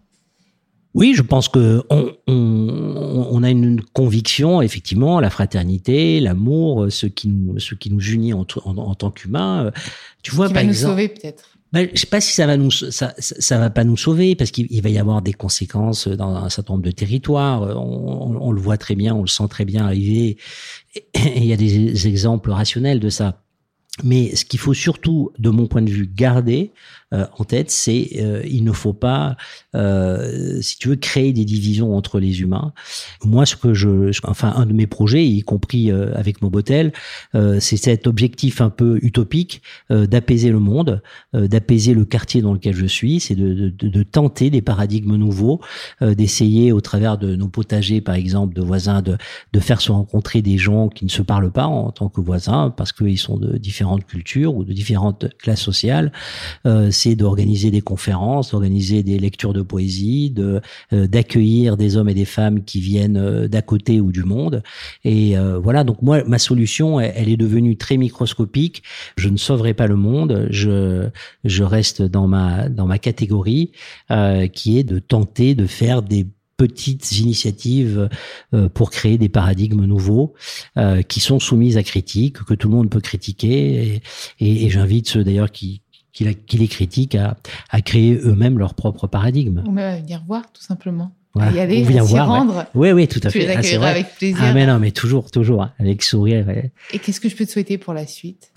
Oui, 0.94 1.14
je 1.16 1.22
pense 1.22 1.48
que 1.48 1.84
on, 1.90 2.12
on, 2.28 3.28
on, 3.32 3.44
a 3.44 3.52
une 3.52 3.82
conviction, 3.82 4.62
effectivement, 4.62 5.20
la 5.20 5.30
fraternité, 5.30 6.20
l'amour, 6.20 6.88
ce 6.90 7.06
qui 7.06 7.28
nous, 7.28 7.60
ce 7.60 7.76
qui 7.76 7.92
nous 7.92 8.02
unit 8.02 8.34
en, 8.34 8.48
en, 8.66 8.78
en 8.78 8.96
tant 8.96 9.12
qu'humains. 9.12 9.72
Tu 10.24 10.32
vois, 10.32 10.48
qui 10.48 10.54
par 10.54 10.64
va 10.64 10.70
exemple, 10.70 10.92
nous 10.92 10.92
sauver 10.92 11.08
peut-être. 11.10 11.57
Ben, 11.74 11.90
je 11.94 12.00
sais 12.00 12.08
pas 12.08 12.22
si 12.22 12.34
ça 12.34 12.48
va 12.48 12.56
nous 12.56 12.72
ça, 12.72 13.14
ça 13.18 13.58
va 13.58 13.70
pas 13.70 13.84
nous 13.84 13.98
sauver 13.98 14.36
parce 14.36 14.52
qu'il 14.52 14.82
va 14.82 14.90
y 14.90 14.98
avoir 14.98 15.22
des 15.22 15.34
conséquences 15.34 16.08
dans 16.08 16.36
un 16.36 16.50
certain 16.50 16.74
nombre 16.74 16.86
de 16.86 16.92
territoires. 16.92 17.62
On, 17.62 18.38
on, 18.40 18.52
le 18.52 18.62
voit 18.62 18.78
très 18.78 18.96
bien, 18.96 19.14
on 19.14 19.22
le 19.22 19.28
sent 19.28 19.48
très 19.50 19.66
bien 19.66 19.86
arriver. 19.86 20.38
Il 21.16 21.46
y 21.46 21.54
a 21.54 21.58
des 21.58 22.08
exemples 22.08 22.52
rationnels 22.52 23.00
de 23.00 23.10
ça. 23.10 23.42
Mais 24.04 24.36
ce 24.36 24.46
qu'il 24.46 24.60
faut 24.60 24.74
surtout, 24.74 25.32
de 25.40 25.50
mon 25.50 25.68
point 25.68 25.82
de 25.82 25.90
vue, 25.90 26.08
garder 26.08 26.72
en 27.12 27.44
tête, 27.46 27.72
c'est 27.72 28.10
euh, 28.20 28.42
il 28.46 28.64
ne 28.64 28.72
faut 28.72 28.94
pas, 28.94 29.38
euh, 29.76 30.62
si 30.62 30.78
tu 30.78 30.90
veux, 30.90 30.96
créer 30.96 31.32
des 31.32 31.46
divisions 31.46 31.96
entre 31.96 32.20
les 32.20 32.42
humains. 32.42 32.74
Moi, 33.24 33.46
ce 33.46 33.56
que 33.56 33.74
je, 33.74 34.12
enfin, 34.24 34.54
un 34.56 34.66
de 34.66 34.74
mes 34.74 34.88
projets, 34.88 35.26
y 35.26 35.42
compris 35.42 35.92
euh, 35.92 36.14
avec 36.16 36.42
Mobotel, 36.42 36.92
euh, 37.36 37.60
c'est 37.62 37.78
cet 37.78 38.08
objectif 38.08 38.60
un 38.60 38.70
peu 38.70 39.00
utopique 39.02 39.62
euh, 39.92 40.06
d'apaiser 40.06 40.50
le 40.50 40.60
monde, 40.60 41.02
d'apaiser 41.34 41.94
le 41.94 42.06
quartier 42.06 42.42
dans 42.42 42.54
lequel 42.54 42.76
je 42.76 42.86
suis, 42.86 43.20
c'est 43.20 43.36
de, 43.36 43.70
de, 43.70 43.88
de, 43.88 44.04
tenter 44.04 44.50
des 44.50 44.62
paradigmes 44.62 45.16
nouveaux, 45.16 45.62
d'essayer 46.02 46.72
au 46.72 46.82
travers 46.82 47.18
de 47.18 47.36
nos 47.36 47.48
potagers, 47.48 48.02
par 48.02 48.16
exemple, 48.16 48.56
de 48.56 48.62
voisins, 48.62 49.02
de, 49.02 49.18
de 49.54 49.60
faire 49.60 49.82
se 49.82 49.92
rencontrer 49.92 50.42
des 50.42 50.58
gens 50.58 50.90
qui 50.90 51.06
ne 51.06 51.10
se 51.10 51.22
parlent 51.22 51.52
pas 51.52 51.66
en 51.66 51.92
tant 51.92 52.10
que 52.10 52.22
voisins 52.22 52.74
parce 52.76 52.92
qu'ils 52.92 53.18
sont 53.18 53.38
de 53.38 53.58
différentes 53.58 54.06
cultures 54.06 54.56
ou 54.56 54.64
de 54.64 54.74
différentes 54.74 55.28
classes 55.38 55.62
sociales. 55.62 56.12
Euh, 56.66 56.92
d'organiser 57.16 57.72
des 57.72 57.82
conférences, 57.82 58.52
d'organiser 58.52 59.04
des 59.04 59.20
lectures 59.20 59.54
de 59.54 59.62
poésie, 59.62 60.32
de 60.32 60.62
euh, 60.94 61.08
d'accueillir 61.08 61.78
des 61.78 61.98
hommes 61.98 62.10
et 62.10 62.14
des 62.14 62.26
femmes 62.26 62.64
qui 62.64 62.80
viennent 62.80 63.18
euh, 63.18 63.48
d'à 63.48 63.62
côté 63.62 64.02
ou 64.02 64.12
du 64.12 64.24
monde. 64.24 64.64
Et 65.04 65.38
euh, 65.38 65.60
voilà, 65.60 65.84
donc 65.84 66.02
moi, 66.02 66.24
ma 66.26 66.40
solution, 66.40 67.00
elle, 67.00 67.30
est 67.30 67.38
devenue 67.38 67.78
très 67.78 67.98
microscopique. 67.98 68.84
Je 69.18 69.30
ne 69.30 69.38
sauverai 69.38 69.74
pas 69.74 69.88
le 69.88 69.96
monde. 69.96 70.48
Je 70.50 71.10
je 71.44 71.64
reste 71.64 72.02
dans 72.02 72.28
ma 72.28 72.70
dans 72.70 72.86
ma 72.86 72.98
catégorie 72.98 73.72
qui 74.54 74.80
est 74.80 74.84
de 74.84 75.00
tenter 75.00 75.56
de 75.56 75.68
faire 75.68 76.02
des 76.02 76.28
petites 76.58 77.20
initiatives 77.20 78.10
euh, 78.54 78.68
pour 78.68 78.90
créer 78.90 79.18
des 79.18 79.30
paradigmes 79.30 79.86
nouveaux 79.86 80.34
euh, 80.76 81.04
qui 81.04 81.20
sont 81.20 81.40
soumises 81.40 81.78
à 81.78 81.84
critique, 81.84 82.44
que 82.44 82.56
tout 82.56 82.68
le 82.68 82.76
monde 82.76 82.90
peut 82.90 83.00
critiquer. 83.00 84.02
Et, 84.40 84.66
et, 84.66 84.70
j'invite 84.70 85.08
ceux 85.08 85.24
d'ailleurs 85.24 85.52
qui, 85.52 85.84
qui, 86.26 86.58
les 86.58 86.68
critiquent 86.68 87.16
à, 87.16 87.38
à 87.70 87.82
créer 87.82 88.16
eux-mêmes 88.16 88.58
leur 88.58 88.74
propre 88.74 89.08
paradigme. 89.08 89.64
Même 89.66 89.78
à 89.78 89.98
venir 89.98 90.24
voir, 90.28 90.52
tout 90.52 90.62
simplement. 90.62 91.12
Ouais, 91.36 91.54
y 91.54 91.60
aller, 91.60 91.98
à 91.98 92.04
voir, 92.04 92.28
rendre. 92.28 92.66
Oui, 92.74 92.92
oui, 92.92 93.08
tout 93.08 93.20
à 93.24 93.30
fait. 93.30 93.48
Ah, 93.56 93.62
c'est 93.62 93.78
vrai. 93.78 93.92
avec 93.92 94.16
plaisir. 94.16 94.40
Ah, 94.42 94.54
mais 94.54 94.66
non, 94.66 94.80
mais 94.80 94.92
toujours, 94.92 95.30
toujours, 95.30 95.62
hein, 95.62 95.74
avec 95.80 96.02
sourire. 96.02 96.48
Et 96.94 97.00
qu'est-ce 97.00 97.20
que 97.20 97.30
je 97.30 97.36
peux 97.36 97.46
te 97.46 97.52
souhaiter 97.52 97.78
pour 97.78 97.94
la 97.94 98.08
suite? 98.08 98.52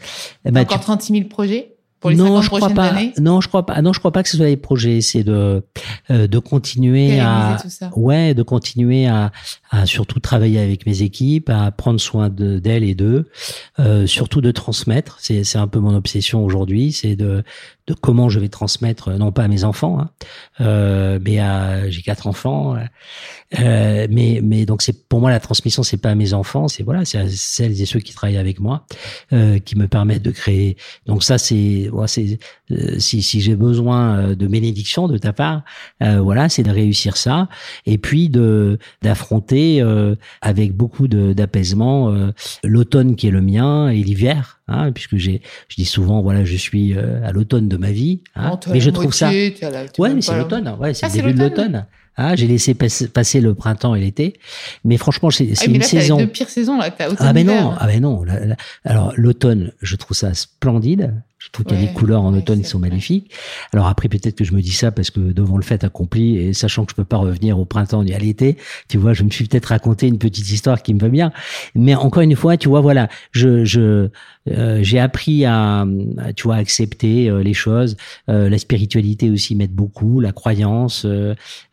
Eh 0.46 0.50
ben, 0.50 0.62
Encore 0.62 0.80
36 0.80 1.12
000 1.12 1.24
projets? 1.28 1.74
Pour 2.00 2.10
les 2.10 2.16
non, 2.16 2.40
je 2.40 2.48
crois 2.48 2.70
pas. 2.70 2.94
Non, 3.20 3.40
je 3.40 3.48
crois 3.48 3.66
pas. 3.66 3.80
Non, 3.82 3.92
je 3.92 3.98
crois 3.98 4.10
pas 4.10 4.22
que 4.22 4.28
ce 4.28 4.38
soit 4.38 4.46
des 4.46 4.56
projets. 4.56 5.02
C'est 5.02 5.22
de 5.22 5.62
euh, 6.10 6.26
de 6.26 6.38
continuer 6.38 7.20
à 7.20 7.58
ouais, 7.94 8.34
de 8.34 8.42
continuer 8.42 9.06
à, 9.06 9.32
à 9.70 9.84
surtout 9.84 10.18
travailler 10.18 10.60
avec 10.60 10.86
mes 10.86 11.02
équipes, 11.02 11.50
à 11.50 11.70
prendre 11.70 12.00
soin 12.00 12.30
d'elles 12.30 12.84
et 12.84 12.94
d'eux, 12.94 13.28
euh, 13.78 14.06
surtout 14.06 14.40
de 14.40 14.50
transmettre. 14.50 15.18
C'est 15.20 15.44
c'est 15.44 15.58
un 15.58 15.68
peu 15.68 15.78
mon 15.78 15.94
obsession 15.94 16.42
aujourd'hui. 16.44 16.92
C'est 16.92 17.16
de 17.16 17.44
de 17.86 17.94
comment 17.94 18.28
je 18.28 18.38
vais 18.38 18.48
transmettre, 18.48 19.08
euh, 19.08 19.18
non 19.18 19.32
pas 19.32 19.44
à 19.44 19.48
mes 19.48 19.64
enfants, 19.64 20.00
hein, 20.00 20.10
euh, 20.60 21.18
mais 21.22 21.40
à 21.40 21.90
j'ai 21.90 22.02
quatre 22.02 22.26
enfants, 22.26 22.76
euh, 23.58 24.06
mais 24.10 24.40
mais 24.42 24.64
donc 24.64 24.82
c'est 24.82 25.08
pour 25.08 25.20
moi 25.20 25.30
la 25.30 25.40
transmission, 25.40 25.82
c'est 25.82 25.96
pas 25.96 26.10
à 26.10 26.14
mes 26.14 26.32
enfants, 26.32 26.68
c'est 26.68 26.82
voilà, 26.82 27.04
c'est 27.04 27.18
à 27.18 27.28
celles 27.28 27.80
et 27.80 27.86
ceux 27.86 28.00
qui 28.00 28.14
travaillent 28.14 28.36
avec 28.36 28.60
moi, 28.60 28.86
euh, 29.32 29.58
qui 29.58 29.76
me 29.76 29.88
permettent 29.88 30.22
de 30.22 30.30
créer. 30.30 30.76
Donc 31.06 31.24
ça 31.24 31.36
c'est 31.38 31.89
c'est 32.06 32.38
euh, 32.70 32.98
si 32.98 33.22
si 33.22 33.40
j'ai 33.40 33.56
besoin 33.56 34.18
euh, 34.18 34.34
de 34.34 34.46
bénédiction 34.46 35.08
de 35.08 35.18
ta 35.18 35.32
part, 35.32 35.62
voilà, 36.00 36.48
c'est 36.48 36.62
de 36.62 36.70
réussir 36.70 37.16
ça 37.16 37.48
et 37.86 37.98
puis 37.98 38.28
de 38.28 38.78
d'affronter 39.02 39.82
avec 40.40 40.74
beaucoup 40.74 41.08
d'apaisement 41.08 42.14
l'automne 42.64 43.16
qui 43.16 43.28
est 43.28 43.30
le 43.30 43.42
mien 43.42 43.88
et 43.90 44.02
l'hiver 44.02 44.60
Hein, 44.70 44.92
puisque 44.92 45.16
j'ai, 45.16 45.42
je 45.68 45.74
dis 45.74 45.84
souvent, 45.84 46.22
voilà, 46.22 46.44
je 46.44 46.54
suis 46.54 46.96
euh, 46.96 47.26
à 47.26 47.32
l'automne 47.32 47.68
de 47.68 47.76
ma 47.76 47.90
vie. 47.90 48.20
Hein, 48.36 48.58
mais 48.68 48.80
je 48.80 48.90
trouve 48.90 49.12
ça. 49.12 49.30
ouais, 49.30 50.14
mais 50.14 50.22
c'est 50.22 50.38
l'automne. 50.38 50.76
Ouais, 50.78 50.94
c'est 50.94 51.06
ah, 51.06 51.08
le 51.08 51.14
début 51.14 51.34
de 51.34 51.40
l'automne. 51.40 51.86
Ah, 52.16 52.36
j'ai 52.36 52.46
laissé 52.46 52.74
passer 52.74 53.40
le 53.40 53.54
printemps 53.54 53.94
et 53.96 54.00
l'été, 54.00 54.34
mais 54.84 54.96
franchement, 54.96 55.30
c'est 55.30 55.52
ah, 55.58 55.64
une 55.64 55.82
saison. 55.82 56.18
C'est 56.18 56.26
deux 56.26 56.30
pires 56.30 56.48
saisons 56.48 56.78
là. 56.78 56.90
ah 57.18 57.32
ben 57.32 57.46
non, 57.46 57.74
ah 57.78 57.86
ben 57.86 58.00
non. 58.00 58.24
alors 58.84 59.12
l'automne, 59.16 59.72
je 59.80 59.96
trouve 59.96 60.16
ça 60.16 60.34
splendide. 60.34 61.14
Je 61.40 61.48
trouve 61.48 61.64
a 61.70 61.80
des 61.80 61.90
couleurs 61.94 62.20
en 62.20 62.34
automne 62.34 62.62
sont 62.64 62.78
magnifiques. 62.78 63.32
Alors 63.72 63.86
après, 63.86 64.10
peut-être 64.10 64.36
que 64.36 64.44
je 64.44 64.52
me 64.52 64.60
dis 64.60 64.72
ça 64.72 64.92
parce 64.92 65.10
que 65.10 65.20
devant 65.20 65.56
le 65.56 65.62
fait 65.62 65.82
accompli 65.84 66.36
et 66.36 66.52
sachant 66.52 66.84
que 66.84 66.90
je 66.90 66.96
peux 66.96 67.04
pas 67.04 67.16
revenir 67.16 67.58
au 67.58 67.64
printemps 67.64 68.04
ni 68.04 68.12
à 68.12 68.18
l'été, 68.18 68.58
tu 68.88 68.98
vois, 68.98 69.14
je 69.14 69.22
me 69.22 69.30
suis 69.30 69.46
peut-être 69.46 69.66
raconté 69.66 70.06
une 70.06 70.18
petite 70.18 70.50
histoire 70.50 70.82
qui 70.82 70.92
me 70.92 71.00
va 71.00 71.08
bien. 71.08 71.32
Mais 71.74 71.94
encore 71.94 72.22
une 72.22 72.36
fois, 72.36 72.58
tu 72.58 72.68
vois, 72.68 72.82
voilà, 72.82 73.08
je, 73.32 73.64
je, 73.64 74.10
j'ai 74.46 74.98
appris 74.98 75.44
à, 75.44 75.86
tu 76.36 76.44
vois, 76.44 76.56
accepter 76.56 77.28
euh, 77.28 77.42
les 77.42 77.54
choses. 77.54 77.96
Euh, 78.28 78.48
la 78.48 78.58
spiritualité 78.58 79.30
aussi 79.30 79.54
m'aide 79.54 79.74
beaucoup, 79.74 80.20
la 80.20 80.32
croyance, 80.32 81.06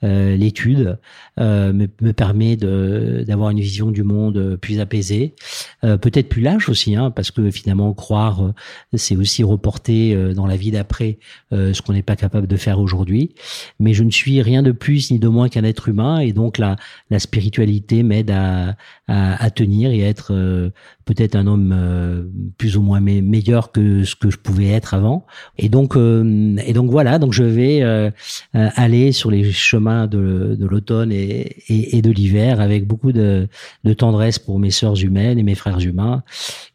l'étude 0.02 1.00
me, 1.38 1.88
me, 2.02 2.14
permet 2.14 2.56
d'avoir 2.56 3.52
une 3.52 3.60
vision 3.60 3.92
du 3.92 4.04
monde 4.04 4.58
plus 4.62 4.80
apaisée, 4.80 5.34
peut-être 5.82 6.30
plus 6.30 6.42
large 6.42 6.70
aussi, 6.70 6.96
hein, 6.96 7.12
parce 7.12 7.32
que 7.32 7.50
finalement 7.52 7.94
croire, 7.94 8.54
c'est 8.96 9.16
aussi 9.16 9.44
reporter 9.44 10.16
euh, 10.16 10.34
dans 10.34 10.46
la 10.46 10.56
vie 10.56 10.72
d'après 10.72 11.18
euh, 11.54 11.74
ce 11.74 11.82
qu'on 11.82 11.94
n'est 11.94 12.04
pas 12.04 12.16
capable 12.16 12.48
de 12.48 12.58
faire 12.58 12.80
aujourd'hui. 12.80 13.34
Mais 13.80 13.94
je 13.94 14.04
ne 14.04 14.12
suis 14.12 14.42
rien 14.42 14.62
de 14.62 14.72
plus 14.72 15.12
ni 15.12 15.20
de 15.20 15.28
moins 15.28 15.50
qu'un 15.50 15.64
être 15.64 15.88
humain 15.88 16.20
et 16.20 16.34
donc 16.34 16.58
la, 16.58 16.76
la 17.10 17.20
spiritualité 17.20 18.04
m'aide 18.04 18.32
à, 18.32 18.76
à, 19.08 19.50
tenir 19.50 19.92
et 19.92 20.04
à 20.04 20.08
être 20.08 20.34
euh, 20.34 20.70
peut-être 21.06 21.36
un 21.36 21.48
homme 21.48 22.54
plus 22.58 22.67
ou 22.76 22.82
moins 22.82 23.00
meilleur 23.00 23.72
que 23.72 24.04
ce 24.04 24.16
que 24.16 24.30
je 24.30 24.38
pouvais 24.38 24.68
être 24.68 24.94
avant. 24.94 25.26
Et 25.58 25.70
donc, 25.70 25.96
et 25.96 26.74
donc 26.74 26.90
voilà, 26.90 27.20
donc 27.20 27.34
je 27.34 27.44
vais 27.44 28.12
aller 28.54 29.12
sur 29.12 29.32
les 29.32 29.52
chemins 29.52 30.08
de, 30.08 30.56
de 30.60 30.66
l'automne 30.66 31.12
et, 31.12 31.64
et, 31.70 31.98
et, 31.98 32.02
de 32.02 32.12
l'hiver 32.12 32.60
avec 32.60 32.86
beaucoup 32.86 33.12
de, 33.12 33.48
de, 33.84 33.94
tendresse 33.94 34.40
pour 34.40 34.60
mes 34.60 34.72
sœurs 34.72 35.02
humaines 35.02 35.40
et 35.40 35.44
mes 35.44 35.56
frères 35.56 35.80
humains. 35.80 36.24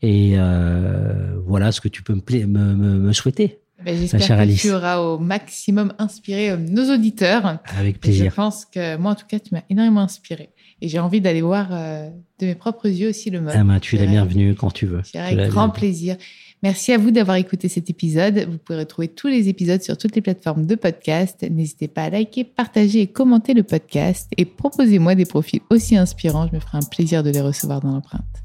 Et 0.00 0.36
voilà 1.44 1.72
ce 1.72 1.80
que 1.80 1.88
tu 1.88 2.02
peux 2.02 2.14
me, 2.14 2.46
me 2.46 3.02
me, 3.02 3.12
souhaiter. 3.12 3.58
Ben, 3.84 3.96
J'espère 3.96 4.20
que 4.20 4.60
tu 4.60 4.72
auras 4.72 4.98
au 4.98 5.18
maximum 5.18 5.92
inspiré 5.98 6.50
euh, 6.50 6.56
nos 6.56 6.94
auditeurs. 6.94 7.58
Avec 7.76 8.00
plaisir. 8.00 8.30
je 8.30 8.36
pense 8.36 8.64
que 8.64 8.96
moi, 8.96 9.12
en 9.12 9.14
tout 9.14 9.26
cas, 9.26 9.40
tu 9.40 9.52
m'as 9.52 9.62
énormément 9.70 10.02
inspiré. 10.02 10.50
Et 10.82 10.88
j'ai 10.88 10.98
envie 10.98 11.20
d'aller 11.20 11.42
voir 11.42 11.68
euh, 11.70 12.10
de 12.40 12.46
mes 12.46 12.56
propres 12.56 12.88
yeux 12.88 13.10
aussi 13.10 13.30
le 13.30 13.40
mode. 13.40 13.54
Ah 13.56 13.62
ben, 13.62 13.78
tu 13.78 13.94
es 13.94 14.00
la 14.00 14.06
bienvenue 14.06 14.56
quand 14.56 14.72
tu 14.72 14.86
veux. 14.86 15.00
Avec 15.14 15.48
grand 15.48 15.70
plaisir. 15.70 16.16
Merci 16.64 16.92
à 16.92 16.98
vous 16.98 17.12
d'avoir 17.12 17.36
écouté 17.36 17.68
cet 17.68 17.88
épisode. 17.88 18.46
Vous 18.50 18.58
pouvez 18.58 18.80
retrouver 18.80 19.06
tous 19.06 19.28
les 19.28 19.48
épisodes 19.48 19.80
sur 19.80 19.96
toutes 19.96 20.16
les 20.16 20.22
plateformes 20.22 20.66
de 20.66 20.74
podcast. 20.74 21.46
N'hésitez 21.48 21.86
pas 21.86 22.02
à 22.02 22.10
liker, 22.10 22.42
partager 22.42 23.00
et 23.00 23.06
commenter 23.06 23.54
le 23.54 23.62
podcast. 23.62 24.28
Et 24.36 24.44
proposez-moi 24.44 25.14
des 25.14 25.24
profils 25.24 25.60
aussi 25.70 25.96
inspirants. 25.96 26.48
Je 26.48 26.56
me 26.56 26.60
ferai 26.60 26.78
un 26.78 26.88
plaisir 26.88 27.22
de 27.22 27.30
les 27.30 27.40
recevoir 27.40 27.80
dans 27.80 27.92
l'empreinte. 27.92 28.42